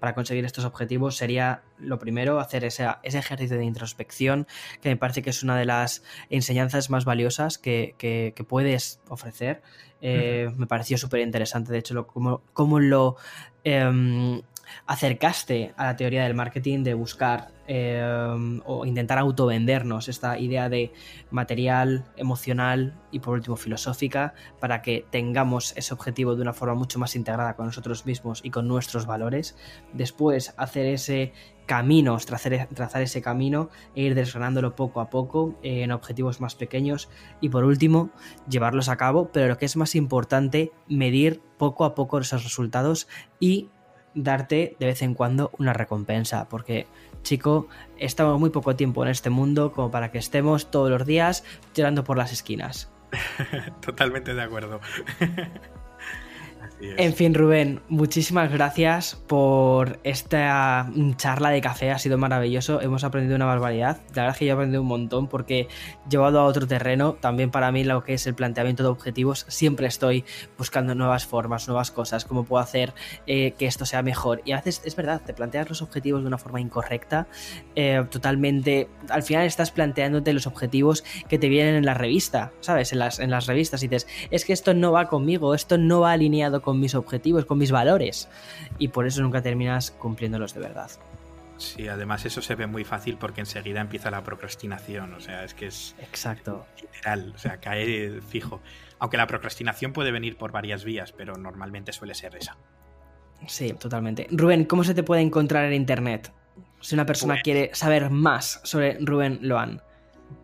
[0.00, 4.46] para conseguir estos objetivos sería lo primero, hacer ese, ese, ejercicio de introspección,
[4.80, 9.62] que me parece que es una de las enseñanzas más valiosas que, que, puedes ofrecer.
[10.00, 13.16] Eh, me pareció súper interesante, de hecho, lo, cómo, lo...
[13.64, 14.42] Em,
[14.86, 18.02] acercaste a la teoría del marketing de buscar eh,
[18.66, 20.92] o intentar autovendernos esta idea de
[21.30, 26.98] material, emocional y por último filosófica para que tengamos ese objetivo de una forma mucho
[26.98, 29.56] más integrada con nosotros mismos y con nuestros valores.
[29.94, 31.32] Después hacer ese
[31.66, 37.08] camino, trazar, trazar ese camino e ir desgranándolo poco a poco en objetivos más pequeños
[37.40, 38.10] y por último
[38.48, 43.08] llevarlos a cabo, pero lo que es más importante, medir poco a poco esos resultados
[43.40, 43.70] y
[44.14, 46.86] darte de vez en cuando una recompensa, porque
[47.22, 51.44] chico, estamos muy poco tiempo en este mundo como para que estemos todos los días
[51.74, 52.90] llorando por las esquinas.
[53.80, 54.80] Totalmente de acuerdo.
[56.96, 63.36] En fin, Rubén, muchísimas gracias por esta charla de café, ha sido maravilloso, hemos aprendido
[63.36, 65.68] una barbaridad, la verdad es que yo he aprendido un montón porque
[66.08, 69.86] llevado a otro terreno, también para mí lo que es el planteamiento de objetivos, siempre
[69.86, 70.24] estoy
[70.58, 72.94] buscando nuevas formas, nuevas cosas, cómo puedo hacer
[73.26, 74.42] eh, que esto sea mejor.
[74.44, 77.26] Y a veces es verdad, te planteas los objetivos de una forma incorrecta,
[77.74, 82.92] eh, totalmente, al final estás planteándote los objetivos que te vienen en la revista, ¿sabes?
[82.92, 86.00] En las, en las revistas y dices, es que esto no va conmigo, esto no
[86.00, 88.28] va alineado con mis objetivos, con mis valores.
[88.78, 90.90] Y por eso nunca terminas cumpliéndolos de verdad.
[91.56, 95.14] Sí, además eso se ve muy fácil porque enseguida empieza la procrastinación.
[95.14, 95.94] O sea, es que es.
[96.00, 96.66] Exacto.
[96.82, 97.32] Literal.
[97.32, 98.60] O sea, cae fijo.
[98.98, 102.56] Aunque la procrastinación puede venir por varias vías, pero normalmente suele ser esa.
[103.46, 104.26] Sí, totalmente.
[104.32, 106.32] Rubén, ¿cómo se te puede encontrar en internet?
[106.80, 109.80] Si una persona pues quiere saber más sobre Rubén Loan.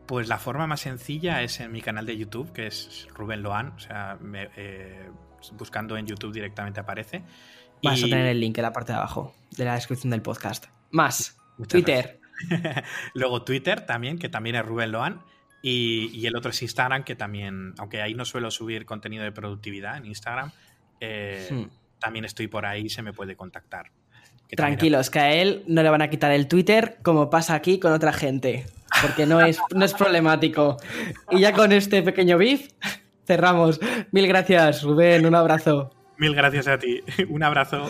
[0.07, 3.73] Pues la forma más sencilla es en mi canal de YouTube, que es Rubén Loan.
[3.77, 5.09] O sea, me, eh,
[5.57, 7.23] buscando en YouTube directamente aparece.
[7.83, 10.67] Vas a tener el link en la parte de abajo de la descripción del podcast.
[10.91, 11.37] Más,
[11.69, 12.21] Twitter.
[13.15, 15.23] Luego Twitter también, que también es Rubén Loan.
[15.63, 19.99] Y, el otro es Instagram, que también, aunque ahí no suelo subir contenido de productividad
[19.99, 20.53] en Instagram,
[21.01, 21.65] eh, hmm.
[21.99, 23.91] también estoy por ahí y se me puede contactar.
[24.57, 27.93] Tranquilos, que a él no le van a quitar el Twitter como pasa aquí con
[27.93, 28.67] otra gente,
[29.03, 30.79] porque no es, no es problemático.
[31.31, 32.69] Y ya con este pequeño beef,
[33.31, 33.79] cerramos.
[34.11, 35.93] Mil gracias, Rubén, un abrazo.
[36.19, 37.89] Mil gracias a ti, un abrazo.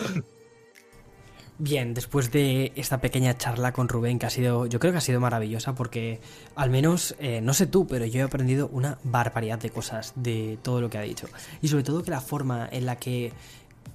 [1.57, 5.01] Bien, después de esta pequeña charla con Rubén, que ha sido, yo creo que ha
[5.01, 6.19] sido maravillosa, porque
[6.55, 10.59] al menos, eh, no sé tú, pero yo he aprendido una barbaridad de cosas de
[10.61, 11.27] todo lo que ha dicho.
[11.61, 13.31] Y sobre todo que la forma en la que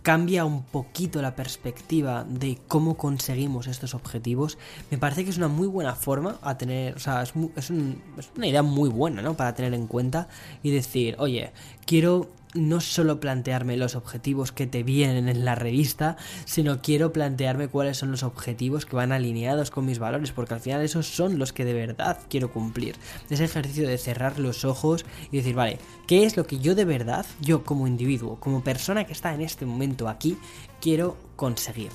[0.06, 4.56] cambia un poquito la perspectiva de cómo conseguimos estos objetivos,
[4.88, 8.30] me parece que es una muy buena forma a tener, o sea, es, es, es
[8.36, 9.34] una idea muy buena, ¿no?
[9.36, 10.28] Para tener en cuenta
[10.62, 11.50] y decir, oye,
[11.86, 17.68] quiero no solo plantearme los objetivos que te vienen en la revista, sino quiero plantearme
[17.68, 21.38] cuáles son los objetivos que van alineados con mis valores, porque al final esos son
[21.38, 22.96] los que de verdad quiero cumplir.
[23.30, 26.84] Ese ejercicio de cerrar los ojos y decir, vale, ¿qué es lo que yo de
[26.84, 30.38] verdad, yo como individuo, como persona que está en este momento aquí,
[30.80, 31.90] quiero conseguir?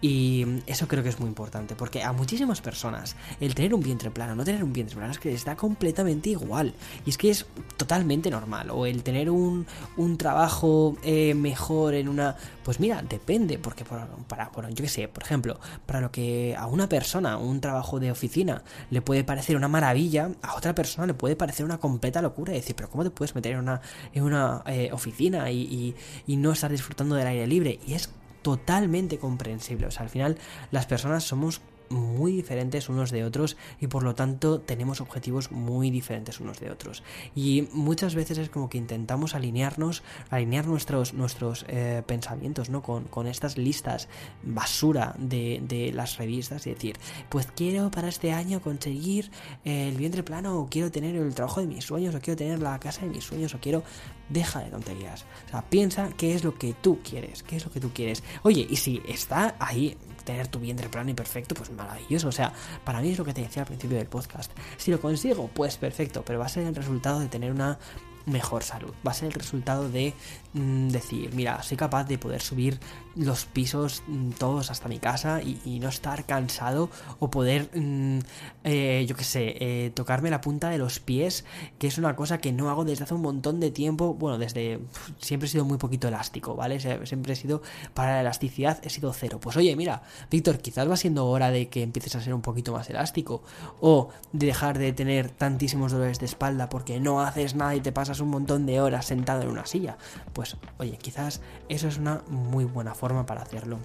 [0.00, 4.10] Y eso creo que es muy importante, porque a muchísimas personas el tener un vientre
[4.10, 6.72] plano, no tener un vientre plano, es que está completamente igual.
[7.04, 7.46] Y es que es
[7.76, 8.70] totalmente normal.
[8.70, 12.36] O el tener un, un trabajo eh, mejor en una...
[12.64, 16.66] Pues mira, depende, porque para, por, yo qué sé, por ejemplo, para lo que a
[16.66, 21.14] una persona un trabajo de oficina le puede parecer una maravilla, a otra persona le
[21.14, 22.52] puede parecer una completa locura.
[22.52, 23.80] Y decir, pero ¿cómo te puedes meter en una,
[24.12, 25.94] en una eh, oficina y, y,
[26.26, 27.80] y no estar disfrutando del aire libre?
[27.86, 28.10] Y es
[28.48, 29.88] totalmente comprensible.
[29.88, 30.38] O sea, al final
[30.70, 35.90] las personas somos muy diferentes unos de otros y por lo tanto tenemos objetivos muy
[35.90, 37.02] diferentes unos de otros
[37.34, 43.04] y muchas veces es como que intentamos alinearnos alinear nuestros nuestros eh, pensamientos no con,
[43.04, 44.08] con, estas listas
[44.42, 46.98] basura de, de, las revistas y decir
[47.30, 49.30] pues quiero para este año conseguir
[49.64, 52.78] el vientre plano o quiero tener el trabajo de mis sueños o quiero tener la
[52.78, 53.82] casa de mis sueños o quiero
[54.28, 57.70] deja de tonterías o sea piensa qué es lo que tú quieres qué es lo
[57.70, 59.96] que tú quieres oye y si está ahí
[60.28, 62.28] tener tu vientre plano y perfecto, pues maravilloso.
[62.28, 62.52] O sea,
[62.84, 64.52] para mí es lo que te decía al principio del podcast.
[64.76, 67.78] Si lo consigo, pues perfecto, pero va a ser el resultado de tener una
[68.26, 68.92] mejor salud.
[69.06, 70.12] Va a ser el resultado de
[70.52, 72.78] mm, decir, mira, soy capaz de poder subir
[73.18, 76.90] los pisos mm, todos hasta mi casa y, no estar cansado
[77.20, 78.18] o poder, mm,
[78.64, 81.44] eh, yo qué sé, eh, tocarme la punta de los pies,
[81.78, 84.14] que es una cosa que no hago desde hace un montón de tiempo.
[84.14, 84.80] Bueno, desde
[85.18, 86.80] siempre he sido muy poquito elástico, ¿vale?
[86.80, 87.62] Siempre he sido,
[87.94, 89.38] para la elasticidad he sido cero.
[89.40, 92.72] Pues oye, mira, Víctor, quizás va siendo hora de que empieces a ser un poquito
[92.72, 93.42] más elástico
[93.80, 97.92] o de dejar de tener tantísimos dolores de espalda porque no haces nada y te
[97.92, 99.96] pasas un montón de horas sentado en una silla.
[100.32, 103.78] Pues oye, quizás eso es una muy buena forma para hacerlo.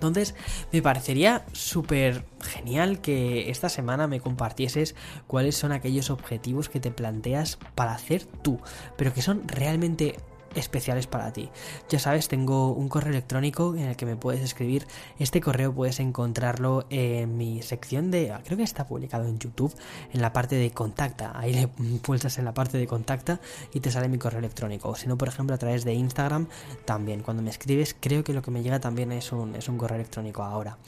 [0.00, 0.34] Entonces,
[0.72, 4.94] me parecería súper genial que esta semana me compartieses
[5.26, 8.60] cuáles son aquellos objetivos que te planteas para hacer tú,
[8.96, 10.16] pero que son realmente
[10.54, 11.50] especiales para ti.
[11.88, 14.86] Ya sabes, tengo un correo electrónico en el que me puedes escribir.
[15.18, 18.34] Este correo puedes encontrarlo en mi sección de...
[18.44, 19.74] Creo que está publicado en YouTube,
[20.12, 21.32] en la parte de contacta.
[21.34, 21.68] Ahí le
[22.02, 23.40] pulsas en la parte de contacta
[23.72, 24.88] y te sale mi correo electrónico.
[24.88, 26.48] O si no, por ejemplo, a través de Instagram
[26.84, 27.22] también.
[27.22, 29.96] Cuando me escribes, creo que lo que me llega también es un, es un correo
[29.96, 30.78] electrónico ahora.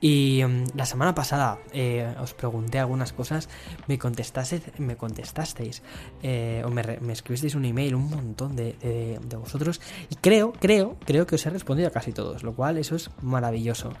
[0.00, 3.48] Y mm, la semana pasada eh, os pregunté algunas cosas,
[3.86, 5.82] me contestasteis, me contestasteis
[6.22, 9.80] eh, o me, escribisteis un email, un montón de, vosotros.
[10.10, 13.10] Y creo, creo, creo que os he respondido a casi todos, lo cual eso es
[13.22, 13.92] maravilloso.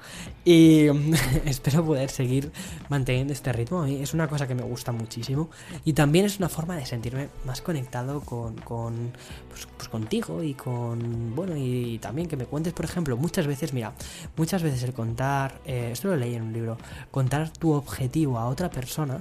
[0.44, 0.86] Y
[1.44, 2.52] espero poder seguir
[2.88, 3.84] manteniendo este ritmo.
[3.84, 5.50] es una cosa que me gusta muchísimo.
[5.84, 9.12] Y también es una forma de sentirme más conectado con, con
[9.48, 13.72] pues, pues contigo y con, bueno, y, también que me cuentes, por ejemplo, muchas veces,
[13.72, 13.92] mira,
[14.36, 16.78] muchas veces el contar, eh, esto lo leí en un libro,
[17.10, 19.20] contar tu objetivo a otra persona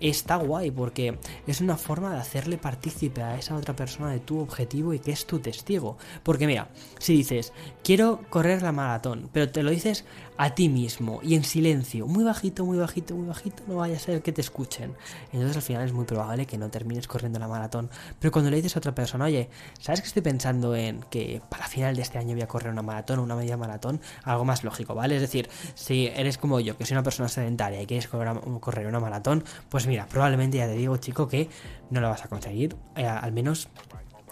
[0.00, 4.38] está guay porque es una forma de hacerle partícipe a esa otra persona de tu
[4.38, 5.96] objetivo y que es tu testigo.
[6.22, 6.68] Porque mira,
[6.98, 7.52] si dices,
[7.82, 10.04] quiero correr la maratón, pero te lo dices
[10.38, 13.98] a ti mismo y en silencio, muy bajito, muy bajito, muy bajito, no vaya a
[13.98, 14.94] ser que te escuchen.
[15.32, 17.90] Entonces al final es muy probable que no termines corriendo la maratón.
[18.18, 19.48] Pero cuando le dices a otra persona, oye,
[19.78, 22.82] ¿sabes que estoy pensando en que para final de este año voy a correr una
[22.82, 24.00] maratón o una media maratón?
[24.24, 25.16] Algo más lógico, ¿vale?
[25.16, 29.00] Es decir, si eres como yo, que soy una persona sedentaria y quieres correr una
[29.00, 31.48] maratón, pues mira, probablemente ya te digo, chico, que
[31.90, 33.68] no lo vas a conseguir, eh, al menos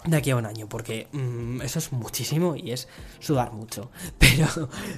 [0.05, 2.87] de aquí a un año, porque mm, eso es muchísimo y es
[3.19, 3.91] sudar mucho.
[4.19, 4.47] Pero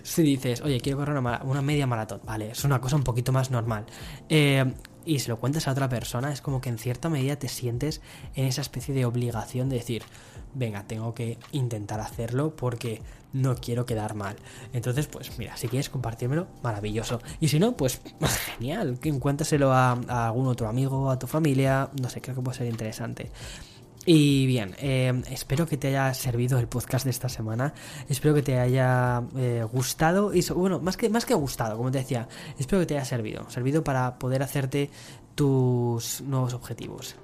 [0.03, 3.51] si dices, oye, quiero correr una, media maratón, vale, es una cosa un poquito más
[3.51, 3.85] normal.
[4.29, 4.65] Eh,
[5.05, 8.01] y si lo cuentas a otra persona, es como que en cierta medida te sientes
[8.35, 10.03] en esa especie de obligación de decir,
[10.53, 13.01] venga, tengo que intentar hacerlo porque
[13.31, 14.35] no quiero quedar mal.
[14.73, 17.21] Entonces, pues mira, si quieres compartírmelo, maravilloso.
[17.39, 18.01] Y si no, pues
[18.57, 22.57] genial, cuéntaselo a, a algún otro amigo, a tu familia, no sé, creo que puede
[22.57, 23.31] ser interesante.
[24.09, 27.73] Y bien, eh, espero que te haya servido el podcast de esta semana.
[28.07, 30.33] Espero que te haya eh, gustado.
[30.33, 32.25] Y bueno, más que, más que gustado, como te decía,
[32.57, 33.49] espero que te haya servido.
[33.49, 34.89] Servido para poder hacerte
[35.35, 37.17] tus nuevos objetivos.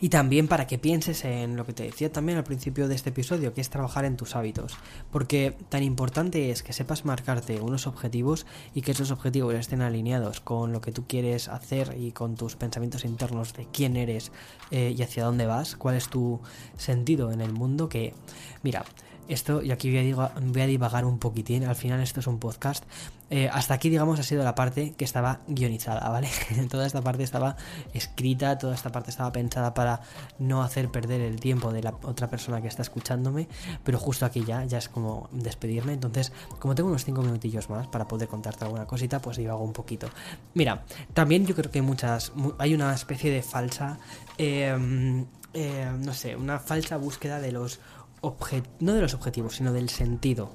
[0.00, 3.10] Y también para que pienses en lo que te decía también al principio de este
[3.10, 4.76] episodio, que es trabajar en tus hábitos.
[5.10, 10.40] Porque tan importante es que sepas marcarte unos objetivos y que esos objetivos estén alineados
[10.40, 14.32] con lo que tú quieres hacer y con tus pensamientos internos de quién eres
[14.70, 16.40] eh, y hacia dónde vas, cuál es tu
[16.76, 17.88] sentido en el mundo.
[17.88, 18.14] Que,
[18.62, 18.84] mira,
[19.28, 22.38] esto, y aquí voy a, voy a, divagar un poquitín, al final esto es un
[22.38, 22.84] podcast.
[23.30, 26.28] Eh, hasta aquí, digamos, ha sido la parte que estaba guionizada, ¿vale?
[26.70, 27.56] toda esta parte estaba
[27.94, 30.02] escrita, toda esta parte estaba pensada para
[30.38, 33.48] no hacer perder el tiempo de la otra persona que está escuchándome,
[33.82, 35.94] pero justo aquí ya, ya es como despedirme.
[35.94, 39.72] Entonces, como tengo unos 5 minutillos más para poder contarte alguna cosita, pues divago un
[39.72, 40.08] poquito.
[40.52, 43.98] Mira, también yo creo que hay muchas, hay una especie de falsa,
[44.38, 47.80] em, eh, no sé, una falsa búsqueda de los
[48.80, 50.50] no de los objetivos, sino del sentido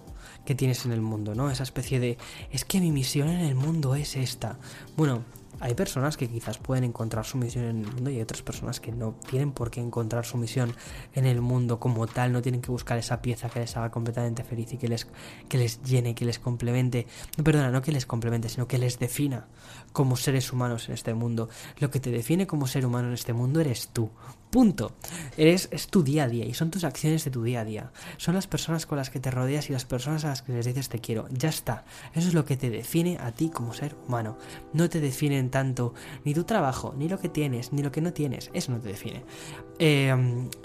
[0.46, 1.52] que tienes en el mundo, ¿no?
[1.52, 2.18] Esa especie de,
[2.52, 4.58] es que mi misión en el mundo es esta.
[4.96, 5.24] Bueno,
[5.62, 8.80] hay personas que quizás pueden encontrar su misión en el mundo y hay otras personas
[8.80, 10.74] que no tienen por qué encontrar su misión
[11.14, 14.44] en el mundo como tal, no tienen que buscar esa pieza que les haga completamente
[14.44, 15.08] feliz y que les,
[15.50, 17.08] que les llene, que les complemente,
[17.38, 19.48] no, perdona, no que les complemente, sino que les defina
[19.92, 21.50] como seres humanos en este mundo.
[21.78, 24.10] Lo que te define como ser humano en este mundo eres tú.
[24.50, 24.94] Punto.
[25.38, 27.92] Eres, es tu día a día y son tus acciones de tu día a día.
[28.18, 30.66] Son las personas con las que te rodeas y las personas a las que les
[30.66, 31.28] dices te quiero.
[31.32, 31.86] Ya está.
[32.16, 34.38] Eso es lo que te define a ti como ser humano.
[34.74, 35.94] No te definen tanto
[36.26, 38.50] ni tu trabajo, ni lo que tienes, ni lo que no tienes.
[38.54, 39.24] Eso no te define.
[39.78, 40.16] Eh,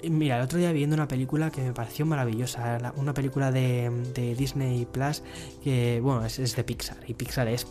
[0.09, 2.93] mira, el otro día viendo una película que me pareció maravillosa.
[2.95, 5.21] Una película de, Disney Plus
[5.63, 6.97] que, bueno, es, de Pixar.
[7.07, 7.67] Y Pixar es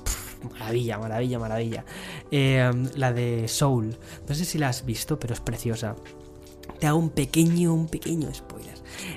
[0.52, 1.84] maravilla, maravilla, maravilla.
[2.30, 3.96] Eh, la de Soul.
[4.28, 5.96] No sé si la has visto, pero es preciosa.
[6.78, 8.74] Te hago un pequeño, un pequeño spoiler.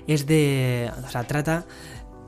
[0.07, 0.91] Es de.
[1.05, 1.65] O sea, trata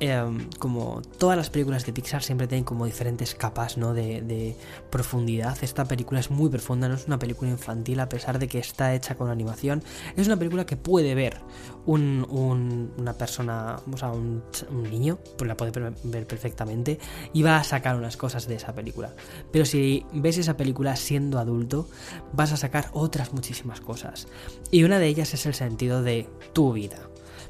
[0.02, 3.94] Em, como todas las películas de Pixar siempre tienen como diferentes capas ¿no?
[3.94, 4.56] de,
[4.90, 5.58] profundidad.
[5.62, 8.94] Esta película es muy profunda, no es una película infantil a pesar de que está
[8.96, 9.84] hecha con animación.
[10.16, 11.38] Es una película que puede ver
[11.86, 14.42] un, una persona, o sea, un,
[14.90, 15.72] niño, pues la puede
[16.04, 16.98] ver perfectamente
[17.34, 19.14] y va a sacar unas cosas de esa película.
[19.52, 21.90] Pero si ves esa película siendo adulto,
[22.32, 24.28] vas a sacar otras muchísimas cosas.
[24.72, 27.09] Y una de ellas es el sentido de tu vida.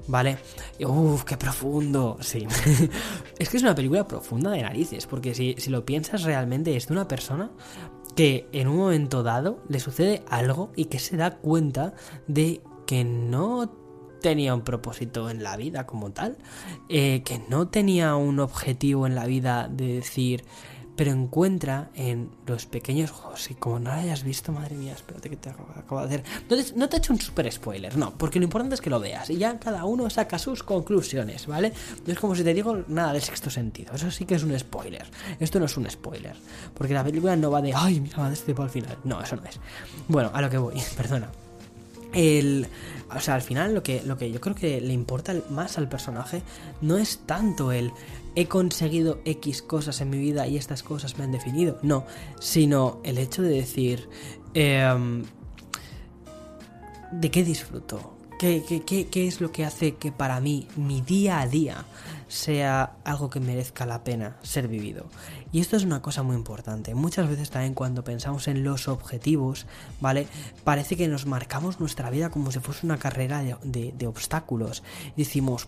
[0.09, 0.37] ¿Vale?
[0.85, 2.17] Uf, qué profundo.
[2.19, 2.45] Sí.
[3.39, 6.87] es que es una película profunda de narices, porque si, si lo piensas realmente es
[6.87, 7.51] de una persona
[8.15, 11.93] que en un momento dado le sucede algo y que se da cuenta
[12.27, 13.71] de que no
[14.19, 16.37] tenía un propósito en la vida como tal,
[16.89, 20.43] eh, que no tenía un objetivo en la vida de decir,
[20.99, 25.29] pero encuentra en los pequeños juegos, y como no lo hayas visto, madre mía, espérate
[25.29, 26.23] que te acabo de hacer.
[26.75, 29.29] No te, he hecho un super spoiler, no, porque lo importante es que lo veas
[29.29, 31.71] y ya cada uno saca sus conclusiones, ¿vale?
[32.05, 34.59] No es como si te digo nada del sexto sentido, eso sí que es un
[34.59, 35.09] spoiler.
[35.39, 36.35] Esto no es un spoiler,
[36.73, 38.97] porque la película no va de, ay, mira, va de este al final.
[39.05, 39.57] No, eso no es.
[40.09, 41.29] Bueno, a lo que voy, perdona.
[42.13, 42.67] El,
[43.15, 45.87] o sea, al final lo que, lo que yo creo que le importa más al
[45.87, 46.41] personaje
[46.81, 47.91] no es tanto el
[48.35, 51.79] he conseguido X cosas en mi vida y estas cosas me han definido.
[51.81, 52.05] No,
[52.39, 54.09] sino el hecho de decir,
[54.53, 55.23] em,
[57.11, 58.17] ¿de qué disfruto?
[58.39, 61.85] ¿Qué, qué, qué es lo que hace que para mí mi día a día
[62.29, 65.05] sea algo que merezca la pena ser vivido.
[65.51, 66.93] Y esto es una cosa muy importante.
[66.93, 69.65] Muchas veces también cuando pensamos en los objetivos,
[69.99, 70.27] ¿vale?
[70.63, 74.83] Parece que nos marcamos nuestra vida como si fuese una carrera de, obstáculos.
[75.15, 75.67] decimos,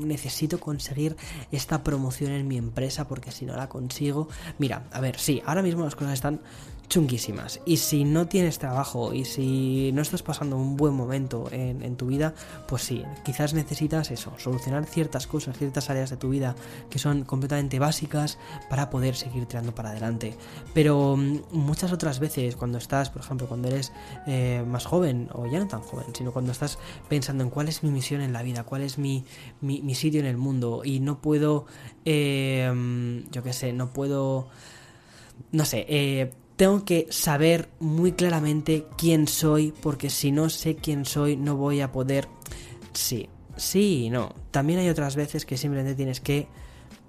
[0.00, 1.16] necesito conseguir
[1.52, 4.28] esta promoción en mi empresa porque si no la consigo...
[4.58, 6.40] Mira, a ver, sí, ahora mismo las cosas están
[6.88, 7.60] chunguísimas.
[7.64, 12.06] Y si no tienes trabajo y si no estás pasando un buen momento en, tu
[12.06, 12.34] vida,
[12.66, 16.47] pues sí, quizás necesitas eso, solucionar ciertas cosas, ciertas áreas de tu vida
[16.90, 18.38] que son completamente básicas
[18.68, 20.36] para poder seguir tirando para adelante.
[20.74, 23.92] Pero mm, muchas otras veces, cuando estás, por ejemplo, cuando eres
[24.26, 26.78] eh, más joven, o ya no tan joven, sino cuando estás
[27.08, 29.24] pensando en cuál es mi misión en la vida, cuál es mi,
[29.60, 31.66] mi, sitio en el mundo, y no puedo,
[32.04, 34.48] eh, mm, yo qué sé, no puedo,
[35.52, 41.04] no sé, eh, tengo que saber muy claramente quién soy, porque si no sé quién
[41.04, 42.28] soy no voy a poder...
[42.92, 43.28] Sí,
[43.58, 44.34] sí no.
[44.50, 46.48] También hay otras veces que simplemente tienes que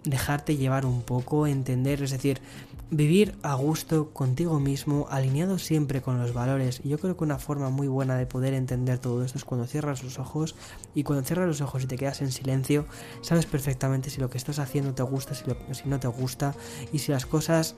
[0.03, 2.41] dejarte llevar un poco, entender, es decir,
[2.89, 6.81] vivir a gusto contigo mismo, alineado siempre con los valores.
[6.83, 10.03] Yo creo que una forma muy buena de poder entender todo esto es cuando cierras
[10.03, 10.55] los ojos
[10.95, 12.85] y cuando cierras los ojos y te quedas en silencio,
[13.21, 16.55] sabes perfectamente si lo que estás haciendo te gusta, si, si no te gusta
[16.91, 17.75] y si las cosas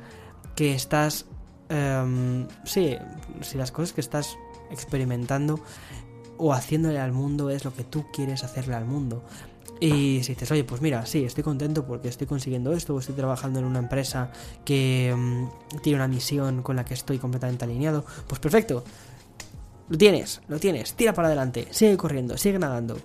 [0.56, 1.26] que estás
[1.72, 2.98] Em, sí,
[3.40, 4.38] si las cosas que estás
[4.72, 5.62] experimentando
[6.42, 9.24] o haciéndole al mundo es lo que tú quieres hacerle al mundo.
[9.80, 13.16] Y si dices, oye, pues mira, sí, estoy contento porque estoy consiguiendo esto, o estoy
[13.16, 14.32] trabajando en una empresa
[14.66, 15.50] que em,
[15.84, 18.84] tiene una misión con la que estoy completamente alineado, pues perfecto.
[19.88, 22.98] Lo tienes, lo tienes, tira para adelante, sigue corriendo, sigue nadando.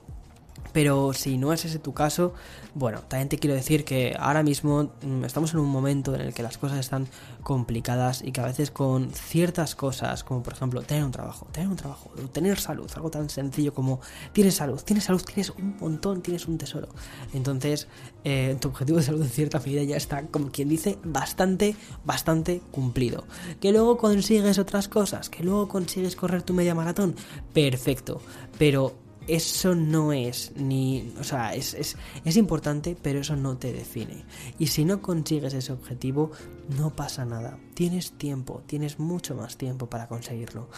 [0.77, 2.35] Pero si no es ese tu caso,
[2.75, 6.35] bueno, también te quiero decir que ahora mismo mm, estamos en un momento en el
[6.35, 7.09] que las cosas están
[7.43, 11.71] complicadas y que a veces con ciertas cosas, como por ejemplo tener un trabajo, tener
[11.71, 14.03] un trabajo, tener salud, algo tan sencillo como
[14.35, 16.89] tienes salud, tienes salud, tienes un montón, tienes un tesoro.
[17.33, 17.89] Entonces,
[18.25, 21.75] eh, tu objetivo de salud en cierta medida ya está, como quien dice, bastante,
[22.05, 23.25] bastante cumplido.
[23.63, 27.17] Que luego consigues otras cosas, que luego consigues correr tu media maratón,
[27.55, 28.21] perfecto.
[28.59, 31.13] Pero eso no es ni.
[31.19, 34.25] O sea, es, es, es, importante, pero eso no te define.
[34.59, 36.31] Y si no consigues ese objetivo,
[36.79, 37.59] no pasa nada.
[37.75, 40.69] Tienes tiempo, tienes mucho más tiempo para conseguirlo.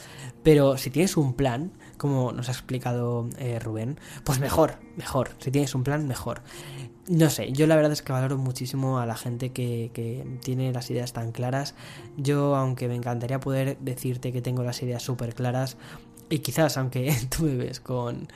[0.42, 5.30] Pero si tienes un plan, como nos ha explicado eh, Rubén, pues mejor, mejor.
[5.38, 6.42] Si tienes un plan, mejor.
[7.08, 10.72] No sé, yo la verdad es que valoro muchísimo a la gente que, que tiene
[10.72, 11.74] las ideas tan claras.
[12.18, 15.78] Yo, aunque me encantaría poder decirte que tengo las ideas súper claras,
[16.30, 18.28] y quizás, aunque tú me ves con,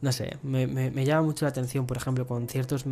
[0.00, 2.84] no sé, me, me, llama mucho la atención, por ejemplo, con ciertos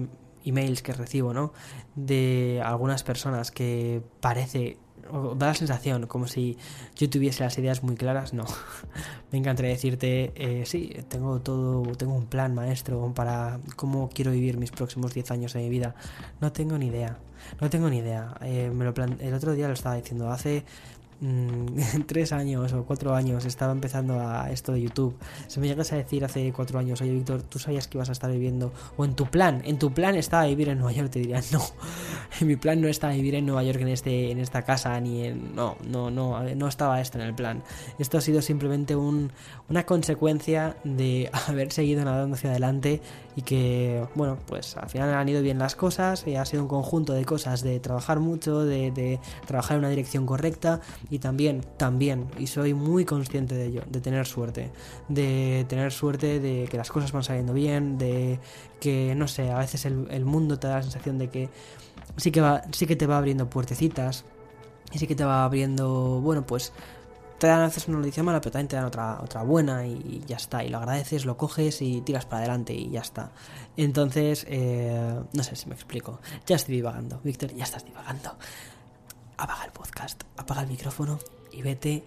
[0.44, 1.52] emails que recibo, ¿no?
[1.94, 4.78] De algunas personas que parece,
[5.36, 6.56] da la sensación como si
[6.96, 8.44] yo tuviese las ideas muy claras, no.
[9.32, 14.58] me encantaría decirte, eh, sí, tengo todo, tengo un plan maestro para cómo quiero vivir
[14.58, 15.94] mis próximos 10 años de mi vida.
[16.40, 17.18] No tengo ni idea,
[17.60, 18.34] no tengo ni idea.
[18.40, 20.64] Eh, me lo el otro día lo estaba diciendo, hace
[21.22, 21.66] Mm,
[22.06, 25.16] tres años o cuatro años estaba empezando a esto de YouTube,
[25.46, 28.12] se me llegas a decir hace cuatro años, oye Víctor, tú sabías que ibas a
[28.12, 31.20] estar viviendo, o en tu plan, en tu plan estaba vivir en Nueva York, te
[31.20, 31.62] diría, no,
[32.40, 35.24] en mi plan no estaba vivir en Nueva York en este, en esta casa, ni
[35.26, 37.62] en, no, no, no, no estaba esto en el plan.
[38.00, 39.30] Esto ha sido simplemente un,
[39.70, 43.00] una consecuencia de haber seguido nadando hacia adelante
[43.36, 46.68] y que, bueno, pues al final han ido bien las cosas, y ha sido un
[46.68, 50.80] conjunto de cosas, de trabajar mucho, de, trabajar en una dirección correcta
[51.10, 54.70] y también, también, y soy muy consciente de ello, de tener suerte,
[55.08, 58.38] de tener suerte de que las cosas van saliendo bien, de
[58.80, 61.48] que, no sé, a veces el, mundo te da la sensación de que
[62.16, 64.24] sí que, sí que te va abriendo puertecitas,
[64.92, 66.72] y sí que te va abriendo, bueno, pues
[67.42, 70.22] te dan a veces una noticia mala, pero también te dan otra, otra buena y,
[70.28, 70.62] ya está.
[70.62, 73.32] Y lo agradeces, lo coges y tiras para adelante y ya está.
[73.76, 76.20] Entonces, eh, no sé si me explico.
[76.46, 78.36] Ya estoy divagando, Víctor, ya estás divagando
[79.42, 81.18] apaga el podcast, apaga el micrófono
[81.50, 82.04] y vete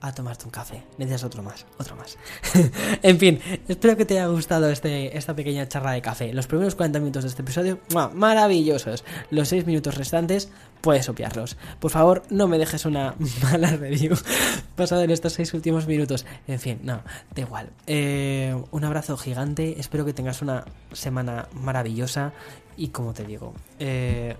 [0.00, 0.82] a tomarte un café.
[0.98, 2.16] Necesitas otro más, otro más.
[3.02, 6.32] en fin, espero que te haya gustado este, esta pequeña charla de café.
[6.32, 7.80] Los primeros 40 minutos de este episodio,
[8.14, 9.04] maravillosos.
[9.30, 11.56] Los 6 minutos restantes, puedes obviarlos.
[11.78, 14.16] Por favor, no me dejes una mala review
[14.76, 16.24] basada en estos 6 últimos minutos.
[16.46, 17.02] En fin, no,
[17.34, 17.70] da igual.
[17.86, 22.32] Eh, un abrazo gigante, espero que tengas una semana maravillosa
[22.76, 24.36] y como te digo, eh,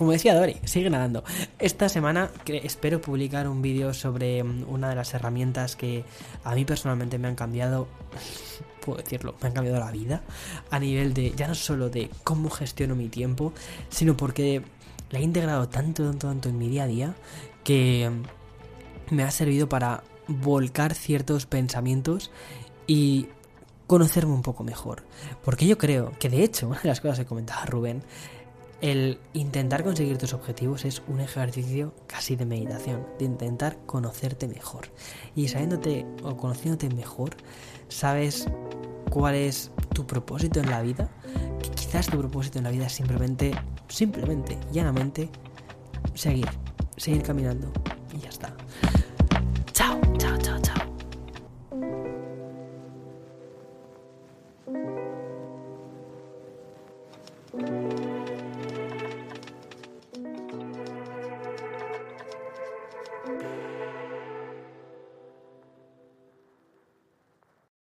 [0.00, 1.24] como decía Dori, sigue nadando.
[1.58, 6.06] Esta semana espero publicar un vídeo sobre mm, una de las herramientas que
[6.42, 7.86] a mí personalmente me han cambiado,
[8.80, 10.22] puedo decirlo, me han cambiado la vida
[10.70, 13.52] a nivel de ya no solo de cómo gestiono mi tiempo,
[13.90, 14.62] sino porque
[15.10, 17.14] la he integrado tanto, tanto, tanto en mi día a día
[17.62, 22.30] que mm, me ha servido para volcar ciertos pensamientos
[22.86, 23.28] y
[23.86, 25.02] conocerme un poco mejor.
[25.44, 28.02] Porque yo creo que de hecho, una de las cosas que comentaba Rubén,
[28.80, 34.88] el intentar conseguir tus objetivos es un ejercicio casi de meditación, de intentar conocerte mejor.
[35.34, 37.36] Y sabiéndote o conociéndote mejor,
[37.88, 38.46] sabes
[39.10, 41.10] cuál es tu propósito en la vida.
[41.62, 43.52] Que quizás tu propósito en la vida es simplemente,
[43.88, 45.28] simplemente, llanamente,
[46.14, 46.48] seguir,
[46.96, 47.70] seguir caminando.
[48.14, 48.54] Y ya está.